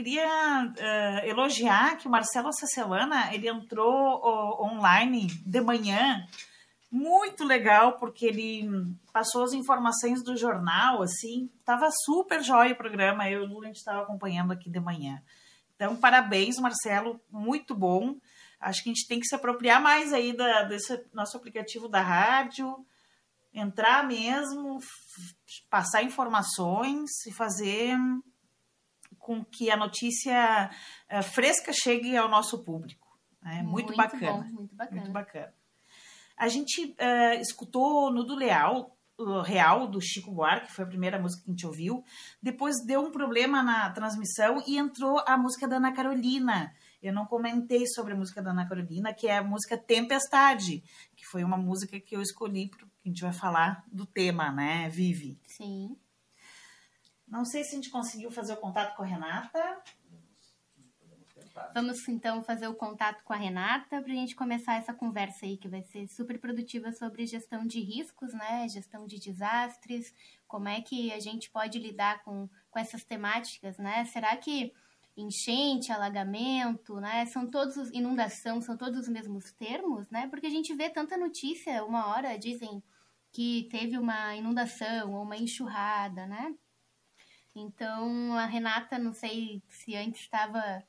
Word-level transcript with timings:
queria 0.00 0.64
uh, 0.64 1.26
elogiar 1.26 1.98
que 1.98 2.08
o 2.08 2.10
Marcelo 2.10 2.48
essa 2.48 2.66
semana 2.66 3.34
ele 3.34 3.48
entrou 3.48 4.16
uh, 4.16 4.64
online 4.64 5.26
de 5.44 5.60
manhã 5.60 6.26
muito 6.90 7.44
legal 7.44 7.98
porque 7.98 8.24
ele 8.24 8.66
passou 9.12 9.44
as 9.44 9.52
informações 9.52 10.24
do 10.24 10.38
jornal 10.38 11.02
assim 11.02 11.50
tava 11.66 11.90
super 12.06 12.42
jóia 12.42 12.72
o 12.72 12.76
programa 12.76 13.28
eu 13.28 13.42
e 13.42 13.44
a 13.44 13.66
gente 13.66 13.76
estava 13.76 14.02
acompanhando 14.02 14.52
aqui 14.52 14.70
de 14.70 14.80
manhã. 14.80 15.22
Então 15.76 15.94
parabéns 15.96 16.56
Marcelo 16.56 17.20
muito 17.30 17.74
bom. 17.74 18.16
Acho 18.58 18.82
que 18.82 18.88
a 18.88 18.94
gente 18.94 19.06
tem 19.06 19.20
que 19.20 19.26
se 19.26 19.34
apropriar 19.34 19.82
mais 19.82 20.14
aí 20.14 20.34
da, 20.34 20.62
desse 20.62 20.98
nosso 21.12 21.36
aplicativo 21.36 21.88
da 21.88 22.00
rádio 22.00 22.74
entrar 23.52 24.06
mesmo 24.06 24.78
passar 25.68 26.02
informações 26.02 27.10
e 27.26 27.32
fazer 27.32 27.98
com 29.20 29.44
que 29.44 29.70
a 29.70 29.76
notícia 29.76 30.70
uh, 31.12 31.22
fresca 31.22 31.72
chegue 31.72 32.16
ao 32.16 32.28
nosso 32.28 32.64
público. 32.64 33.06
É 33.44 33.62
muito, 33.62 33.94
muito 33.94 33.96
bacana. 33.96 34.32
Bom, 34.32 34.44
muito 34.44 34.74
bacana. 34.74 35.00
Muito 35.00 35.12
bacana. 35.12 35.54
A 36.36 36.48
gente 36.48 36.86
uh, 36.86 37.40
escutou 37.40 38.10
no 38.10 38.24
do 38.24 38.34
Leal, 38.34 38.96
Real, 39.44 39.86
do 39.86 40.00
Chico 40.00 40.32
Buarque, 40.32 40.68
que 40.68 40.72
foi 40.72 40.84
a 40.84 40.88
primeira 40.88 41.18
música 41.18 41.44
que 41.44 41.50
a 41.50 41.52
gente 41.52 41.66
ouviu. 41.66 42.02
Depois 42.42 42.76
deu 42.86 43.00
um 43.02 43.10
problema 43.10 43.62
na 43.62 43.90
transmissão 43.90 44.62
e 44.66 44.78
entrou 44.78 45.22
a 45.26 45.36
música 45.36 45.68
da 45.68 45.76
Ana 45.76 45.92
Carolina. 45.92 46.72
Eu 47.02 47.12
não 47.12 47.26
comentei 47.26 47.86
sobre 47.86 48.14
a 48.14 48.16
música 48.16 48.42
da 48.42 48.50
Ana 48.50 48.66
Carolina, 48.66 49.12
que 49.12 49.26
é 49.26 49.38
a 49.38 49.44
música 49.44 49.76
Tempestade, 49.76 50.82
que 51.14 51.24
foi 51.30 51.44
uma 51.44 51.56
música 51.56 52.00
que 52.00 52.16
eu 52.16 52.22
escolhi, 52.22 52.68
porque 52.68 52.84
a 52.84 53.08
gente 53.08 53.22
vai 53.22 53.32
falar 53.32 53.84
do 53.90 54.06
tema, 54.06 54.50
né, 54.50 54.88
Vive? 54.88 55.38
Sim. 55.46 55.96
Não 57.30 57.44
sei 57.44 57.62
se 57.62 57.70
a 57.70 57.74
gente 57.76 57.90
conseguiu 57.90 58.30
fazer 58.30 58.54
o 58.54 58.56
contato 58.56 58.96
com 58.96 59.02
a 59.04 59.06
Renata. 59.06 59.82
Vamos 61.72 62.06
então 62.08 62.42
fazer 62.42 62.66
o 62.66 62.74
contato 62.74 63.22
com 63.22 63.32
a 63.32 63.36
Renata 63.36 64.02
para 64.02 64.12
a 64.12 64.16
gente 64.16 64.34
começar 64.34 64.74
essa 64.74 64.92
conversa 64.92 65.46
aí 65.46 65.56
que 65.56 65.68
vai 65.68 65.82
ser 65.82 66.08
super 66.08 66.38
produtiva 66.40 66.90
sobre 66.92 67.26
gestão 67.26 67.64
de 67.66 67.80
riscos, 67.80 68.32
né? 68.32 68.68
Gestão 68.68 69.06
de 69.06 69.20
desastres, 69.20 70.12
como 70.48 70.68
é 70.68 70.80
que 70.80 71.12
a 71.12 71.20
gente 71.20 71.48
pode 71.50 71.78
lidar 71.78 72.22
com, 72.24 72.48
com 72.70 72.78
essas 72.78 73.04
temáticas, 73.04 73.78
né? 73.78 74.04
Será 74.06 74.36
que 74.36 74.72
enchente, 75.16 75.92
alagamento, 75.92 76.98
né? 76.98 77.26
São 77.26 77.46
todos 77.46 77.76
os, 77.76 77.90
inundação, 77.90 78.60
são 78.60 78.76
todos 78.76 79.00
os 79.00 79.08
mesmos 79.08 79.52
termos, 79.52 80.10
né? 80.10 80.26
Porque 80.28 80.46
a 80.46 80.50
gente 80.50 80.74
vê 80.74 80.90
tanta 80.90 81.16
notícia, 81.16 81.84
uma 81.84 82.08
hora 82.08 82.36
dizem 82.36 82.82
que 83.30 83.68
teve 83.70 83.96
uma 83.96 84.34
inundação 84.34 85.12
ou 85.12 85.22
uma 85.22 85.36
enxurrada, 85.36 86.26
né? 86.26 86.54
Então, 87.54 88.34
a 88.34 88.46
Renata, 88.46 88.98
não 88.98 89.12
sei 89.12 89.62
se 89.68 89.96
antes 89.96 90.22
estava 90.22 90.82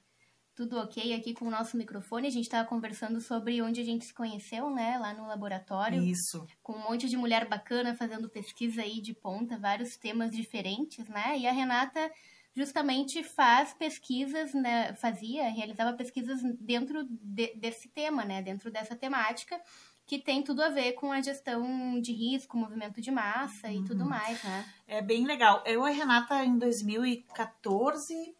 tudo 0.53 0.77
ok 0.77 1.13
aqui 1.13 1.33
com 1.33 1.45
o 1.45 1.51
nosso 1.51 1.77
microfone. 1.77 2.27
A 2.27 2.31
gente 2.31 2.43
estava 2.43 2.67
conversando 2.67 3.19
sobre 3.19 3.61
onde 3.61 3.81
a 3.81 3.83
gente 3.83 4.05
se 4.05 4.13
conheceu, 4.13 4.69
né? 4.69 4.97
Lá 4.97 5.13
no 5.13 5.27
laboratório. 5.27 6.03
Isso. 6.03 6.45
Com 6.61 6.73
um 6.73 6.83
monte 6.83 7.09
de 7.09 7.17
mulher 7.17 7.47
bacana 7.47 7.95
fazendo 7.95 8.29
pesquisa 8.29 8.81
aí 8.81 9.01
de 9.01 9.13
ponta, 9.13 9.57
vários 9.57 9.97
temas 9.97 10.31
diferentes, 10.31 11.07
né? 11.07 11.37
E 11.37 11.47
a 11.47 11.51
Renata 11.51 12.11
justamente 12.53 13.23
faz 13.23 13.73
pesquisas, 13.73 14.53
né? 14.53 14.93
Fazia, 14.95 15.49
realizava 15.49 15.93
pesquisas 15.93 16.41
dentro 16.59 17.05
de, 17.09 17.55
desse 17.55 17.89
tema, 17.89 18.25
né? 18.25 18.41
Dentro 18.41 18.69
dessa 18.69 18.95
temática 18.95 19.59
que 20.11 20.19
tem 20.19 20.43
tudo 20.43 20.61
a 20.61 20.67
ver 20.67 20.91
com 20.91 21.09
a 21.09 21.21
gestão 21.21 21.97
de 22.01 22.11
risco, 22.11 22.57
movimento 22.57 22.99
de 22.99 23.09
massa 23.09 23.69
uhum. 23.69 23.73
e 23.75 23.85
tudo 23.85 24.03
uhum. 24.03 24.09
mais, 24.09 24.43
né? 24.43 24.65
É 24.85 25.01
bem 25.01 25.25
legal. 25.25 25.63
Eu 25.65 25.87
e 25.87 25.89
a 25.89 25.93
Renata, 25.93 26.43
em 26.43 26.57
2014, 26.57 28.35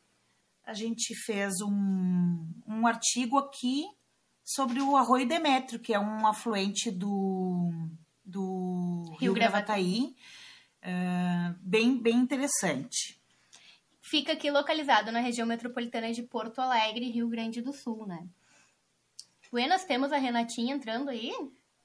a 0.65 0.73
gente 0.73 1.15
fez 1.23 1.61
um, 1.61 2.45
um 2.67 2.85
artigo 2.85 3.37
aqui 3.37 3.85
sobre 4.43 4.81
o 4.81 4.97
Arroio 4.97 5.25
Demétrio, 5.25 5.79
que 5.79 5.93
é 5.93 5.99
um 5.99 6.27
afluente 6.27 6.91
do, 6.91 7.71
do 8.25 9.03
Rio, 9.11 9.31
Rio 9.31 9.33
Gravataí. 9.33 10.13
Uh, 10.83 11.55
bem, 11.61 11.97
bem 11.97 12.17
interessante. 12.17 13.17
Fica 14.01 14.33
aqui 14.33 14.51
localizado 14.51 15.09
na 15.09 15.21
região 15.21 15.47
metropolitana 15.47 16.11
de 16.11 16.23
Porto 16.23 16.59
Alegre, 16.59 17.09
Rio 17.09 17.29
Grande 17.29 17.61
do 17.61 17.71
Sul, 17.71 18.05
né? 18.05 18.27
Buenas, 19.49 19.85
temos 19.85 20.11
a 20.11 20.17
Renatinha 20.17 20.75
entrando 20.75 21.09
aí? 21.09 21.31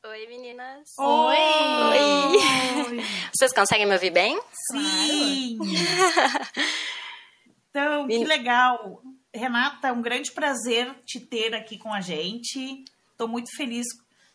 Oi, 0.04 0.26
meninas. 0.28 0.90
Oi! 0.98 1.36
Oi! 1.36 2.96
Vocês 3.34 3.52
conseguem 3.52 3.86
me 3.86 3.94
ouvir 3.94 4.10
bem? 4.10 4.40
Sim! 4.70 5.58
então, 7.70 8.06
que 8.06 8.24
legal. 8.24 9.02
Renata, 9.34 9.92
um 9.92 10.00
grande 10.00 10.32
prazer 10.32 10.94
te 11.04 11.20
ter 11.20 11.54
aqui 11.54 11.78
com 11.78 11.92
a 11.92 12.00
gente. 12.00 12.84
Estou 13.10 13.26
muito 13.26 13.54
feliz 13.56 13.86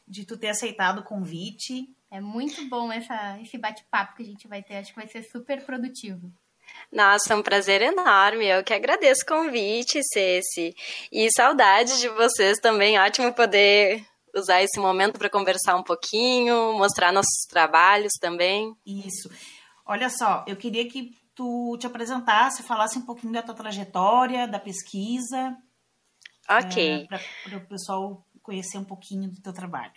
de 0.08 0.26
tu 0.26 0.38
ter 0.38 0.50
aceitado 0.50 1.00
o 1.00 1.04
convite. 1.04 1.88
É 2.10 2.20
muito 2.20 2.68
bom 2.68 2.92
essa, 2.92 3.40
esse 3.42 3.58
bate-papo 3.58 4.18
que 4.18 4.24
a 4.24 4.26
gente 4.26 4.48
vai 4.48 4.62
ter. 4.62 4.78
Acho 4.78 4.94
que 4.94 5.00
vai 5.00 5.08
ser 5.08 5.24
super 5.24 5.64
produtivo. 5.64 6.32
Nossa, 6.92 7.34
é 7.34 7.36
um 7.36 7.44
prazer 7.44 7.82
enorme. 7.82 8.46
Eu 8.46 8.64
que 8.64 8.74
agradeço 8.74 9.24
o 9.24 9.28
convite, 9.28 10.02
Ceci. 10.04 10.76
E 11.12 11.30
saudade 11.32 12.00
de 12.00 12.10
vocês 12.10 12.60
também. 12.60 13.00
Ótimo 13.00 13.34
poder 13.34 14.06
usar 14.36 14.62
esse 14.62 14.80
momento 14.80 15.18
para 15.18 15.30
conversar 15.30 15.76
um 15.76 15.84
pouquinho, 15.84 16.74
mostrar 16.74 17.12
nossos 17.12 17.46
trabalhos 17.50 18.14
também. 18.20 18.76
Isso. 18.86 19.30
Olha 19.86 20.10
só, 20.10 20.44
eu 20.48 20.56
queria 20.56 20.88
que 20.88 21.16
tu 21.36 21.78
te 21.80 21.88
apresentasse, 21.88 22.64
falasse 22.64 22.98
um 22.98 23.06
pouquinho 23.06 23.34
da 23.34 23.42
tua 23.42 23.56
trajetória, 23.56 24.48
da 24.48 24.60
pesquisa. 24.60 25.58
Ok. 26.50 27.08
É, 27.12 27.18
para 27.50 27.58
o 27.58 27.68
pessoal 27.68 28.26
conhecer 28.42 28.78
um 28.78 28.84
pouquinho 28.84 29.30
do 29.30 29.42
teu 29.42 29.54
trabalho. 29.54 29.94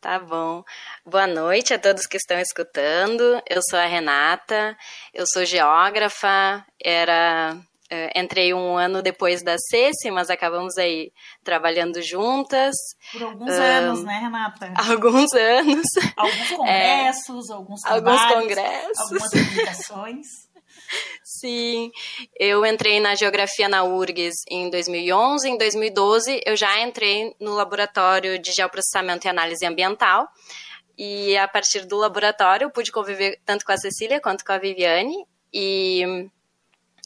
Tá 0.00 0.18
bom. 0.18 0.64
Boa 1.06 1.28
noite 1.28 1.72
a 1.72 1.78
todos 1.78 2.06
que 2.06 2.16
estão 2.16 2.38
escutando. 2.38 3.40
Eu 3.48 3.60
sou 3.70 3.78
a 3.78 3.86
Renata, 3.86 4.76
eu 5.14 5.24
sou 5.32 5.44
geógrafa, 5.44 6.66
era 6.84 7.56
entrei 8.14 8.54
um 8.54 8.76
ano 8.76 9.02
depois 9.02 9.42
da 9.42 9.56
Ceci, 9.58 10.10
mas 10.10 10.30
acabamos 10.30 10.76
aí 10.78 11.12
trabalhando 11.44 12.00
juntas. 12.00 12.74
Por 13.12 13.22
alguns 13.22 13.50
anos, 13.50 14.04
né, 14.04 14.18
Renata? 14.18 14.72
Alguns 14.88 15.32
anos. 15.34 15.86
Alguns 16.16 16.48
congressos, 16.50 17.50
é, 17.50 17.52
alguns 17.52 17.80
trabalhos, 17.80 18.20
Alguns 18.20 18.42
congressos. 18.42 19.00
Algumas 19.00 19.30
publicações. 19.30 20.26
Sim, 21.24 21.90
eu 22.38 22.64
entrei 22.66 23.00
na 23.00 23.14
Geografia 23.14 23.68
na 23.68 23.84
URGS 23.84 24.34
em 24.50 24.70
2011. 24.70 25.48
Em 25.48 25.56
2012, 25.56 26.40
eu 26.44 26.56
já 26.56 26.80
entrei 26.80 27.34
no 27.40 27.54
Laboratório 27.54 28.38
de 28.38 28.52
Geoprocessamento 28.52 29.26
e 29.26 29.30
Análise 29.30 29.64
Ambiental. 29.64 30.28
E 30.96 31.36
a 31.36 31.48
partir 31.48 31.86
do 31.86 31.96
laboratório, 31.96 32.66
eu 32.66 32.70
pude 32.70 32.92
conviver 32.92 33.40
tanto 33.44 33.64
com 33.64 33.72
a 33.72 33.76
Cecília 33.76 34.20
quanto 34.20 34.44
com 34.44 34.52
a 34.52 34.58
Viviane. 34.58 35.26
E 35.52 36.28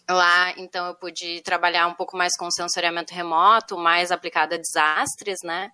Lá, 0.09 0.53
então, 0.57 0.87
eu 0.87 0.95
pude 0.95 1.41
trabalhar 1.43 1.87
um 1.89 1.95
pouco 1.95 2.17
mais 2.17 2.37
com 2.37 2.51
sensoriamento 2.51 3.13
remoto, 3.13 3.77
mais 3.77 4.13
aplicado 4.13 4.55
a 4.55 4.59
desastres, 4.59 5.39
né? 5.43 5.73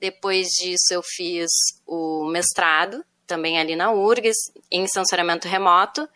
Depois 0.00 0.48
disso, 0.48 0.92
eu 0.92 1.00
fiz 1.00 1.48
o 1.86 2.24
mestrado, 2.24 3.04
também 3.24 3.60
ali 3.60 3.76
na 3.76 3.92
URGS, 3.92 4.36
em 4.68 4.86
sensoriamento 4.88 5.46
remoto. 5.46 6.08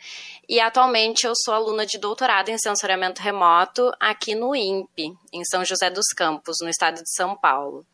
E 0.49 0.59
atualmente 0.59 1.25
eu 1.25 1.35
sou 1.37 1.55
aluna 1.55 1.87
de 1.87 1.99
doutorado 1.99 2.49
em 2.49 2.59
sensoriamento 2.59 3.23
remoto 3.23 3.93
aqui 4.01 4.35
no 4.35 4.55
INPE, 4.55 5.17
em 5.33 5.45
São 5.45 5.65
José 5.65 5.89
dos 5.89 6.07
Campos, 6.17 6.57
no 6.61 6.69
estado 6.69 6.97
de 6.97 7.15
São 7.15 7.37
Paulo. 7.37 7.87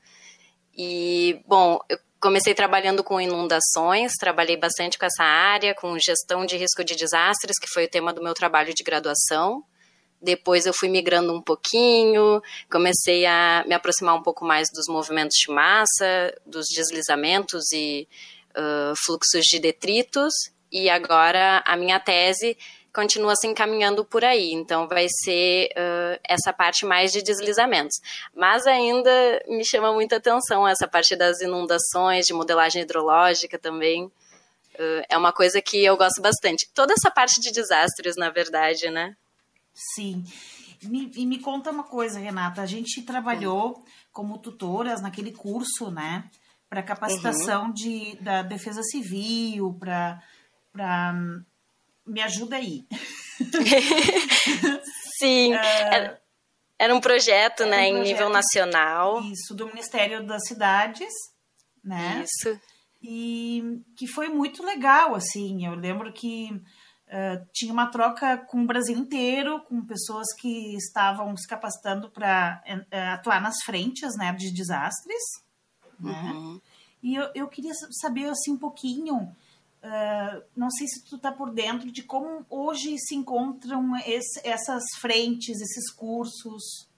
E, 0.74 1.42
bom, 1.46 1.78
eu 1.90 1.98
Comecei 2.22 2.54
trabalhando 2.54 3.02
com 3.02 3.20
inundações, 3.20 4.12
trabalhei 4.12 4.56
bastante 4.56 4.96
com 4.96 5.04
essa 5.04 5.24
área, 5.24 5.74
com 5.74 5.98
gestão 5.98 6.46
de 6.46 6.56
risco 6.56 6.84
de 6.84 6.94
desastres, 6.94 7.58
que 7.58 7.66
foi 7.66 7.86
o 7.86 7.90
tema 7.90 8.12
do 8.12 8.22
meu 8.22 8.32
trabalho 8.32 8.72
de 8.72 8.84
graduação. 8.84 9.64
Depois 10.20 10.64
eu 10.64 10.72
fui 10.72 10.88
migrando 10.88 11.34
um 11.34 11.42
pouquinho, 11.42 12.40
comecei 12.70 13.26
a 13.26 13.64
me 13.66 13.74
aproximar 13.74 14.14
um 14.14 14.22
pouco 14.22 14.44
mais 14.44 14.69
dos 14.72 14.86
movimentos 14.86 15.36
de 15.36 15.52
massa, 15.52 16.32
dos 16.46 16.66
deslizamentos 16.69 17.72
e 17.72 18.06
uh, 18.56 18.94
fluxos 19.04 19.42
de 19.42 19.58
detritos. 19.58 20.32
E 20.70 20.88
agora 20.88 21.60
a 21.66 21.76
minha 21.76 21.98
tese 21.98 22.56
continua 22.92 23.34
se 23.34 23.46
encaminhando 23.46 24.04
por 24.04 24.24
aí. 24.24 24.52
Então, 24.52 24.86
vai 24.86 25.06
ser 25.08 25.70
uh, 25.70 26.20
essa 26.24 26.52
parte 26.52 26.84
mais 26.84 27.12
de 27.12 27.22
deslizamentos. 27.22 27.96
Mas 28.34 28.66
ainda 28.66 29.10
me 29.48 29.64
chama 29.64 29.92
muita 29.92 30.16
atenção 30.16 30.68
essa 30.68 30.86
parte 30.86 31.16
das 31.16 31.40
inundações, 31.40 32.26
de 32.26 32.34
modelagem 32.34 32.82
hidrológica 32.82 33.58
também. 33.58 34.04
Uh, 34.04 35.04
é 35.08 35.16
uma 35.16 35.32
coisa 35.32 35.60
que 35.62 35.82
eu 35.82 35.96
gosto 35.96 36.20
bastante. 36.20 36.68
Toda 36.74 36.92
essa 36.92 37.10
parte 37.10 37.40
de 37.40 37.50
desastres, 37.50 38.16
na 38.16 38.30
verdade, 38.30 38.90
né? 38.90 39.16
Sim. 39.72 40.24
Me, 40.82 41.10
e 41.14 41.24
me 41.24 41.38
conta 41.38 41.70
uma 41.70 41.84
coisa, 41.84 42.18
Renata. 42.18 42.60
A 42.60 42.66
gente 42.66 43.02
trabalhou 43.02 43.82
como 44.12 44.38
tutoras 44.38 45.00
naquele 45.00 45.32
curso, 45.32 45.90
né? 45.90 46.24
Para 46.68 46.82
capacitação 46.82 47.66
uhum. 47.66 47.72
de, 47.72 48.16
da 48.20 48.42
defesa 48.42 48.82
civil, 48.82 49.76
para 49.78 50.20
me 52.06 52.20
ajuda 52.20 52.56
aí. 52.56 52.87
Sim. 55.19 55.54
Uh, 55.54 56.16
era, 56.78 56.94
um 56.94 57.00
projeto, 57.00 57.64
né, 57.64 57.87
um 57.87 57.90
projeto, 57.90 57.96
em 57.96 58.02
nível 58.02 58.28
nacional. 58.28 59.22
Isso, 59.22 59.54
do 59.54 59.66
Ministério 59.66 60.26
das 60.26 60.46
Cidades, 60.46 61.12
né? 61.82 62.25
Isso. 62.25 62.60
E 63.02 63.82
que 63.96 64.06
foi 64.06 64.28
muito 64.28 64.64
legal, 64.64 65.14
assim. 65.14 65.66
Eu 65.66 65.75
lembro 65.75 66.12
que 66.12 66.50
uh, 66.52 67.46
tinha 67.52 67.72
uma 67.72 67.90
troca 67.90 68.38
com 68.38 68.62
o 68.62 68.66
Brasil 68.66 68.96
inteiro, 68.96 69.60
com 69.64 69.84
pessoas 69.84 70.26
que 70.38 70.76
estavam 70.76 71.37
se 71.37 71.46
capacitando 71.49 72.10
para 72.10 72.62
uh, 72.66 72.96
atuar 73.14 73.40
nas 73.40 73.56
frentes, 73.64 74.16
né, 74.16 74.32
de 74.32 74.52
desastres, 74.52 75.22
né? 75.99 76.32
Uhum. 76.32 76.60
E 77.02 77.16
eu, 77.16 77.28
eu 77.34 77.49
queria 77.49 77.72
saber, 78.00 78.26
assim, 78.26 78.52
um 78.52 78.58
pouquinho 78.58 79.34
Uh, 79.82 80.43
não 80.56 80.70
sei 80.70 80.87
se 80.87 81.05
tu 81.05 81.17
está 81.17 81.32
por 81.32 81.50
dentro 81.50 81.90
de 81.90 82.05
como 82.05 82.46
hoje 82.49 82.96
se 82.99 83.17
encontram 83.17 83.96
esse, 84.06 84.40
essas 84.46 84.84
frentes, 85.00 85.61
esses 85.61 85.93
cursos. 85.93 86.88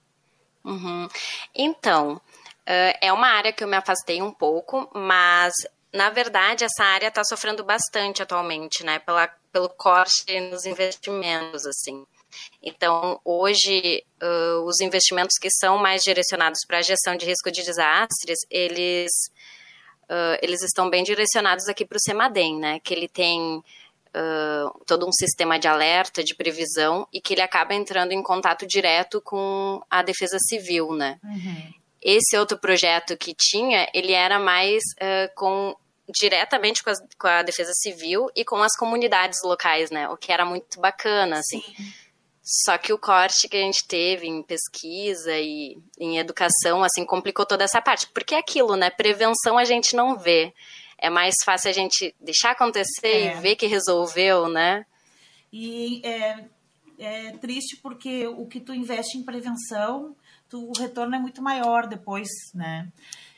Uhum. 0.63 1.07
Então, 1.55 2.13
uh, 2.13 2.97
é 3.01 3.11
uma 3.11 3.27
área 3.27 3.51
que 3.51 3.63
eu 3.63 3.67
me 3.67 3.75
afastei 3.75 4.21
um 4.21 4.31
pouco, 4.31 4.87
mas 4.93 5.53
na 5.91 6.11
verdade 6.11 6.63
essa 6.63 6.83
área 6.83 7.07
está 7.07 7.23
sofrendo 7.23 7.63
bastante 7.63 8.21
atualmente, 8.21 8.83
né? 8.83 8.99
Pela, 8.99 9.27
pelo 9.51 9.69
corte 9.69 10.39
nos 10.41 10.65
investimentos, 10.65 11.65
assim. 11.65 12.05
Então, 12.61 13.19
hoje, 13.25 14.03
uh, 14.21 14.63
os 14.63 14.79
investimentos 14.79 15.37
que 15.41 15.49
são 15.49 15.77
mais 15.79 16.03
direcionados 16.03 16.59
para 16.67 16.79
a 16.79 16.83
gestão 16.83 17.15
de 17.15 17.25
risco 17.25 17.49
de 17.49 17.63
desastres, 17.63 18.39
eles 18.49 19.11
uh, 20.09 20.37
eles 20.41 20.61
estão 20.61 20.89
bem 20.89 21.03
direcionados 21.03 21.67
aqui 21.67 21.85
para 21.85 21.97
o 21.97 22.01
CEMADEM, 22.01 22.59
né? 22.59 22.79
Que 22.79 22.93
ele 22.93 23.07
tem 23.07 23.57
uh, 24.15 24.85
todo 24.85 25.07
um 25.07 25.11
sistema 25.11 25.59
de 25.59 25.67
alerta, 25.67 26.23
de 26.23 26.35
previsão, 26.35 27.07
e 27.11 27.19
que 27.19 27.33
ele 27.33 27.41
acaba 27.41 27.73
entrando 27.73 28.11
em 28.11 28.23
contato 28.23 28.65
direto 28.65 29.21
com 29.21 29.81
a 29.89 30.01
defesa 30.01 30.37
civil, 30.39 30.93
né? 30.93 31.19
Uhum. 31.23 31.73
Esse 32.01 32.37
outro 32.37 32.57
projeto 32.57 33.17
que 33.17 33.33
tinha, 33.33 33.87
ele 33.93 34.13
era 34.13 34.39
mais 34.39 34.81
uh, 35.01 35.33
com 35.35 35.75
diretamente 36.19 36.83
com 36.83 36.91
a, 36.91 36.93
com 37.19 37.27
a, 37.27 37.41
defesa 37.41 37.71
civil 37.73 38.27
e 38.35 38.45
com 38.45 38.57
as 38.57 38.75
comunidades 38.77 39.39
locais, 39.43 39.89
né? 39.89 40.07
O 40.09 40.15
que 40.15 40.31
era 40.31 40.45
muito 40.45 40.79
bacana, 40.79 41.39
assim. 41.39 41.61
Sim. 41.61 41.93
Só 42.47 42.77
que 42.77 42.93
o 42.93 42.97
corte 42.99 43.47
que 43.49 43.57
a 43.57 43.61
gente 43.61 43.87
teve 43.87 44.27
em 44.27 44.43
pesquisa 44.43 45.35
e 45.35 45.79
em 45.99 46.19
educação, 46.19 46.83
assim, 46.83 47.03
complicou 47.03 47.43
toda 47.43 47.63
essa 47.63 47.81
parte. 47.81 48.07
Porque 48.13 48.35
é 48.35 48.37
aquilo, 48.37 48.75
né? 48.75 48.91
Prevenção 48.91 49.57
a 49.57 49.65
gente 49.65 49.95
não 49.95 50.15
vê. 50.15 50.53
É 50.95 51.09
mais 51.09 51.33
fácil 51.43 51.71
a 51.71 51.73
gente 51.73 52.13
deixar 52.21 52.51
acontecer 52.51 53.07
é. 53.07 53.37
e 53.37 53.41
ver 53.41 53.55
que 53.55 53.65
resolveu, 53.65 54.47
né? 54.47 54.85
E 55.51 56.05
é, 56.05 56.45
é 56.99 57.31
triste 57.31 57.77
porque 57.77 58.27
o 58.27 58.45
que 58.45 58.59
tu 58.59 58.75
investe 58.75 59.17
em 59.17 59.23
prevenção, 59.23 60.15
tu, 60.47 60.69
o 60.69 60.79
retorno 60.79 61.15
é 61.15 61.19
muito 61.19 61.41
maior 61.41 61.87
depois, 61.87 62.29
né? 62.53 62.87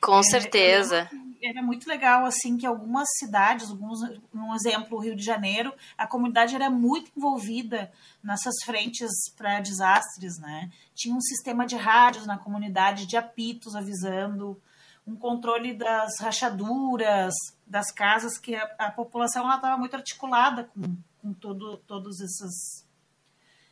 Com 0.01 0.19
é, 0.19 0.23
certeza. 0.23 1.09
Era, 1.41 1.61
muito 1.61 1.87
legal, 1.87 2.25
assim, 2.25 2.57
que 2.57 2.65
algumas 2.65 3.07
cidades, 3.17 3.69
alguns, 3.69 3.99
um 4.33 4.55
exemplo, 4.55 4.97
o 4.97 5.01
Rio 5.01 5.15
de 5.15 5.23
Janeiro, 5.23 5.73
a 5.97 6.07
comunidade 6.07 6.55
era 6.55 6.69
muito 6.69 7.11
envolvida 7.15 7.91
nessas 8.23 8.55
frentes 8.65 9.09
para 9.35 9.59
desastres, 9.59 10.37
né? 10.39 10.71
Tinha 10.95 11.15
um 11.15 11.21
sistema 11.21 11.65
de 11.65 11.75
rádios 11.75 12.25
na 12.25 12.37
comunidade, 12.37 13.05
de 13.05 13.15
apitos 13.15 13.75
avisando, 13.75 14.59
um 15.05 15.15
controle 15.15 15.73
das 15.73 16.19
rachaduras, 16.19 17.33
das 17.65 17.91
casas, 17.91 18.37
que 18.37 18.55
a, 18.55 18.63
a 18.77 18.91
população 18.91 19.49
estava 19.53 19.77
muito 19.77 19.95
articulada 19.95 20.65
com, 20.65 20.97
com 21.21 21.33
todo, 21.33 21.77
todos 21.87 22.19
esses, 22.19 22.85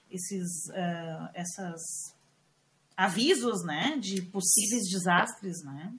esses 0.10 0.48
uh, 0.70 1.30
essas 1.34 1.82
avisos, 2.96 3.64
né, 3.66 3.98
de 3.98 4.22
possíveis 4.22 4.90
desastres, 4.90 5.62
né? 5.64 5.94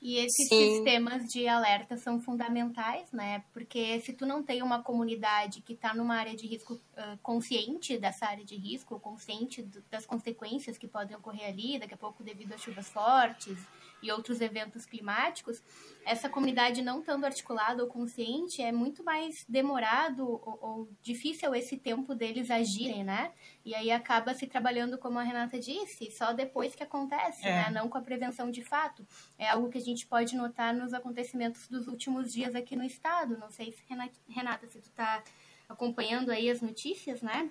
E 0.00 0.16
esses 0.16 0.48
Sim. 0.48 0.76
sistemas 0.76 1.24
de 1.24 1.48
alerta 1.48 1.96
são 1.96 2.20
fundamentais, 2.20 3.10
né? 3.12 3.42
Porque 3.52 4.00
se 4.00 4.12
tu 4.12 4.24
não 4.24 4.42
tem 4.42 4.62
uma 4.62 4.82
comunidade 4.82 5.60
que 5.60 5.72
está 5.72 5.92
numa 5.92 6.14
área 6.14 6.36
de 6.36 6.46
risco 6.46 6.74
uh, 6.74 7.18
consciente 7.22 7.98
dessa 7.98 8.26
área 8.26 8.44
de 8.44 8.56
risco, 8.56 8.98
consciente 9.00 9.62
do, 9.62 9.82
das 9.90 10.06
consequências 10.06 10.78
que 10.78 10.86
podem 10.86 11.16
ocorrer 11.16 11.48
ali, 11.48 11.78
daqui 11.78 11.94
a 11.94 11.96
pouco 11.98 12.22
devido 12.22 12.52
a 12.52 12.58
chuvas 12.58 12.88
fortes, 12.88 13.58
e 14.02 14.10
outros 14.12 14.40
eventos 14.40 14.86
climáticos, 14.86 15.62
essa 16.08 16.28
comunidade 16.28 16.80
não 16.80 17.00
estando 17.00 17.26
articulada 17.26 17.82
ou 17.82 17.88
consciente, 17.88 18.62
é 18.62 18.72
muito 18.72 19.04
mais 19.04 19.44
demorado 19.46 20.26
ou, 20.26 20.58
ou, 20.62 20.88
difícil 21.02 21.54
esse 21.54 21.76
tempo 21.76 22.14
deles 22.14 22.50
agirem, 22.50 23.04
né? 23.04 23.30
E 23.62 23.74
aí 23.74 23.90
acaba 23.90 24.32
se 24.32 24.46
trabalhando, 24.46 24.96
como 24.96 25.18
a 25.18 25.22
Renata 25.22 25.58
disse, 25.60 26.10
só 26.10 26.32
depois 26.32 26.74
que 26.74 26.82
acontece, 26.82 27.46
é. 27.46 27.50
né? 27.50 27.70
Não 27.70 27.90
com 27.90 27.98
a 27.98 28.00
prevenção 28.00 28.50
de 28.50 28.64
fato. 28.64 29.06
É 29.38 29.50
algo 29.50 29.68
que 29.68 29.76
a 29.76 29.82
gente 29.82 30.06
pode 30.06 30.34
notar 30.34 30.74
nos 30.74 30.94
acontecimentos 30.94 31.68
dos 31.68 31.86
últimos 31.86 32.32
dias 32.32 32.54
aqui 32.54 32.74
no 32.74 32.84
estado. 32.84 33.36
Não 33.36 33.50
sei 33.50 33.72
se, 33.72 33.82
Renata, 34.28 34.66
se 34.66 34.80
tu 34.80 34.88
está 34.88 35.22
acompanhando 35.68 36.30
aí 36.30 36.50
as 36.50 36.62
notícias, 36.62 37.20
né? 37.20 37.50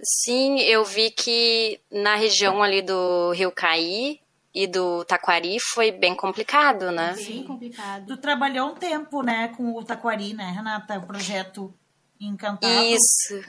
Sim, 0.00 0.60
eu 0.60 0.84
vi 0.84 1.10
que 1.10 1.80
na 1.90 2.14
região 2.14 2.62
ali 2.62 2.82
do 2.82 3.32
Rio 3.32 3.50
Caí, 3.50 4.20
e 4.54 4.66
do 4.66 5.04
Taquari 5.04 5.58
foi 5.72 5.90
bem 5.90 6.14
complicado, 6.14 6.92
né? 6.92 7.14
Sim, 7.14 7.42
complicado. 7.44 8.06
Tu 8.06 8.16
trabalhou 8.18 8.70
um 8.70 8.74
tempo, 8.74 9.22
né, 9.22 9.48
com 9.48 9.74
o 9.74 9.84
Taquari, 9.84 10.32
né, 10.32 10.52
Renata? 10.54 10.98
O 10.98 11.06
projeto 11.06 11.74
Encantado. 12.20 12.84
Isso. 12.84 13.42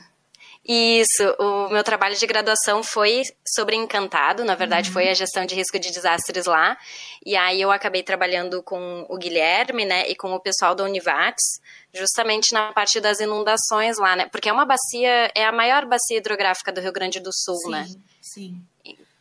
Isso, 0.67 1.23
o 1.37 1.69
meu 1.69 1.83
trabalho 1.83 2.15
de 2.15 2.25
graduação 2.25 2.81
foi 2.81 3.21
sobre 3.47 3.75
Encantado, 3.75 4.43
na 4.43 4.55
verdade 4.55 4.87
uhum. 4.87 4.93
foi 4.93 5.09
a 5.09 5.13
gestão 5.13 5.45
de 5.45 5.53
risco 5.53 5.77
de 5.77 5.91
desastres 5.91 6.47
lá, 6.47 6.75
e 7.23 7.35
aí 7.35 7.61
eu 7.61 7.69
acabei 7.69 8.01
trabalhando 8.01 8.63
com 8.63 9.05
o 9.07 9.15
Guilherme, 9.15 9.85
né, 9.85 10.09
e 10.09 10.15
com 10.15 10.33
o 10.33 10.39
pessoal 10.39 10.73
da 10.73 10.83
Univates, 10.83 11.61
justamente 11.93 12.51
na 12.51 12.73
parte 12.73 12.99
das 12.99 13.19
inundações 13.19 13.99
lá, 13.99 14.15
né, 14.15 14.27
porque 14.31 14.49
é 14.49 14.51
uma 14.51 14.65
bacia, 14.65 15.31
é 15.35 15.45
a 15.45 15.51
maior 15.51 15.85
bacia 15.85 16.17
hidrográfica 16.17 16.71
do 16.71 16.81
Rio 16.81 16.91
Grande 16.91 17.19
do 17.19 17.29
Sul, 17.31 17.57
sim, 17.57 17.69
né. 17.69 17.85
Sim, 18.19 18.65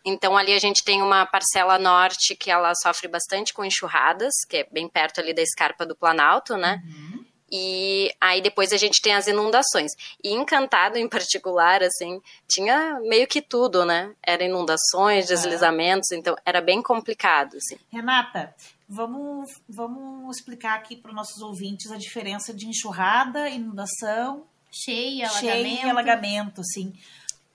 então 0.04 0.36
ali 0.36 0.52
a 0.52 0.58
gente 0.58 0.84
tem 0.84 1.00
uma 1.00 1.24
parcela 1.24 1.78
norte 1.78 2.36
que 2.36 2.50
ela 2.50 2.74
sofre 2.74 3.08
bastante 3.08 3.54
com 3.54 3.64
enxurradas, 3.64 4.32
que 4.48 4.58
é 4.58 4.68
bem 4.70 4.88
perto 4.88 5.20
ali 5.20 5.32
da 5.32 5.42
escarpa 5.42 5.86
do 5.86 5.96
Planalto, 5.96 6.56
né? 6.56 6.82
Uhum. 6.86 7.24
E 7.50 8.12
aí 8.20 8.42
depois 8.42 8.72
a 8.72 8.76
gente 8.76 9.00
tem 9.00 9.14
as 9.14 9.28
inundações. 9.28 9.92
E 10.22 10.32
Encantado 10.32 10.98
em 10.98 11.08
particular, 11.08 11.82
assim, 11.82 12.20
tinha 12.48 12.98
meio 13.02 13.26
que 13.26 13.40
tudo, 13.40 13.84
né? 13.84 14.12
Era 14.26 14.44
inundações, 14.44 15.26
deslizamentos, 15.26 16.10
é. 16.10 16.16
então 16.16 16.36
era 16.44 16.60
bem 16.60 16.82
complicado, 16.82 17.56
assim. 17.56 17.76
Renata, 17.92 18.54
vamos, 18.88 19.50
vamos 19.68 20.36
explicar 20.36 20.74
aqui 20.74 20.96
para 20.96 21.10
os 21.10 21.14
nossos 21.14 21.40
ouvintes 21.40 21.90
a 21.92 21.96
diferença 21.96 22.52
de 22.52 22.66
enxurrada, 22.66 23.48
inundação, 23.48 24.44
cheia, 24.70 25.28
alagamento. 25.28 25.68
Cheia 25.68 25.86
e 25.86 25.90
alagamento, 25.90 26.60
assim. 26.60 26.92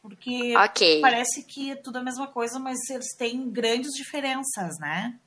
Porque 0.01 0.55
okay. 0.57 1.01
parece 1.01 1.43
que 1.43 1.71
é 1.71 1.75
tudo 1.75 1.97
a 1.97 2.03
mesma 2.03 2.27
coisa, 2.27 2.57
mas 2.57 2.77
eles 2.89 3.15
têm 3.17 3.49
grandes 3.49 3.91
diferenças, 3.93 4.77
né? 4.79 5.19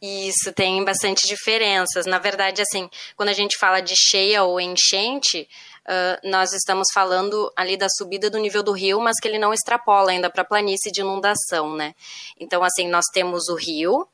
Isso, 0.00 0.52
tem 0.52 0.84
bastante 0.84 1.26
diferenças. 1.26 2.06
Na 2.06 2.18
verdade, 2.18 2.62
assim, 2.62 2.88
quando 3.16 3.30
a 3.30 3.32
gente 3.32 3.56
fala 3.58 3.80
de 3.80 3.94
cheia 3.96 4.44
ou 4.44 4.60
enchente, 4.60 5.48
uh, 5.86 6.28
nós 6.28 6.52
estamos 6.52 6.86
falando 6.94 7.52
ali 7.56 7.76
da 7.76 7.88
subida 7.88 8.30
do 8.30 8.38
nível 8.38 8.62
do 8.62 8.72
rio, 8.72 9.00
mas 9.00 9.18
que 9.20 9.26
ele 9.26 9.38
não 9.38 9.52
extrapola 9.52 10.10
ainda 10.12 10.30
para 10.30 10.42
a 10.42 10.46
planície 10.46 10.92
de 10.92 11.00
inundação, 11.00 11.74
né? 11.74 11.94
Então, 12.38 12.62
assim, 12.62 12.88
nós 12.88 13.06
temos 13.12 13.48
o 13.48 13.56
rio, 13.56 14.06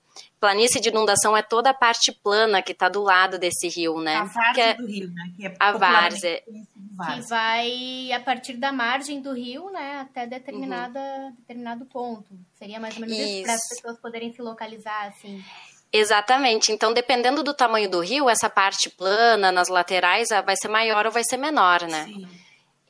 Planície 0.44 0.78
de 0.78 0.90
inundação 0.90 1.34
é 1.34 1.40
toda 1.40 1.70
a 1.70 1.74
parte 1.74 2.12
plana 2.12 2.60
que 2.60 2.72
está 2.72 2.86
do 2.86 3.00
lado 3.00 3.38
desse 3.38 3.66
rio, 3.66 3.98
né? 3.98 4.16
A 4.16 4.24
várzea 4.24 4.62
é, 4.62 4.74
do 4.74 4.86
rio, 4.86 5.08
né? 5.08 5.32
Que 5.34 5.46
é 5.46 5.56
a 5.58 5.72
várzea. 5.72 6.42
Que 6.42 7.22
vai 7.26 8.12
a 8.12 8.20
partir 8.20 8.58
da 8.58 8.70
margem 8.70 9.22
do 9.22 9.32
rio, 9.32 9.70
né? 9.70 10.00
Até 10.00 10.26
determinada, 10.26 11.00
uhum. 11.00 11.34
determinado 11.38 11.86
ponto. 11.86 12.26
Seria 12.58 12.78
mais 12.78 12.94
ou 12.94 13.00
menos 13.00 13.16
isso, 13.16 13.26
isso 13.26 13.42
para 13.44 13.54
as 13.54 13.68
pessoas 13.70 13.98
poderem 13.98 14.34
se 14.34 14.42
localizar, 14.42 15.06
assim. 15.06 15.42
Exatamente. 15.90 16.70
Então, 16.70 16.92
dependendo 16.92 17.42
do 17.42 17.54
tamanho 17.54 17.88
do 17.88 18.00
rio, 18.00 18.28
essa 18.28 18.50
parte 18.50 18.90
plana, 18.90 19.50
nas 19.50 19.68
laterais, 19.68 20.28
vai 20.44 20.56
ser 20.56 20.68
maior 20.68 21.06
ou 21.06 21.12
vai 21.12 21.24
ser 21.24 21.38
menor, 21.38 21.80
né? 21.88 22.04
Sim. 22.04 22.28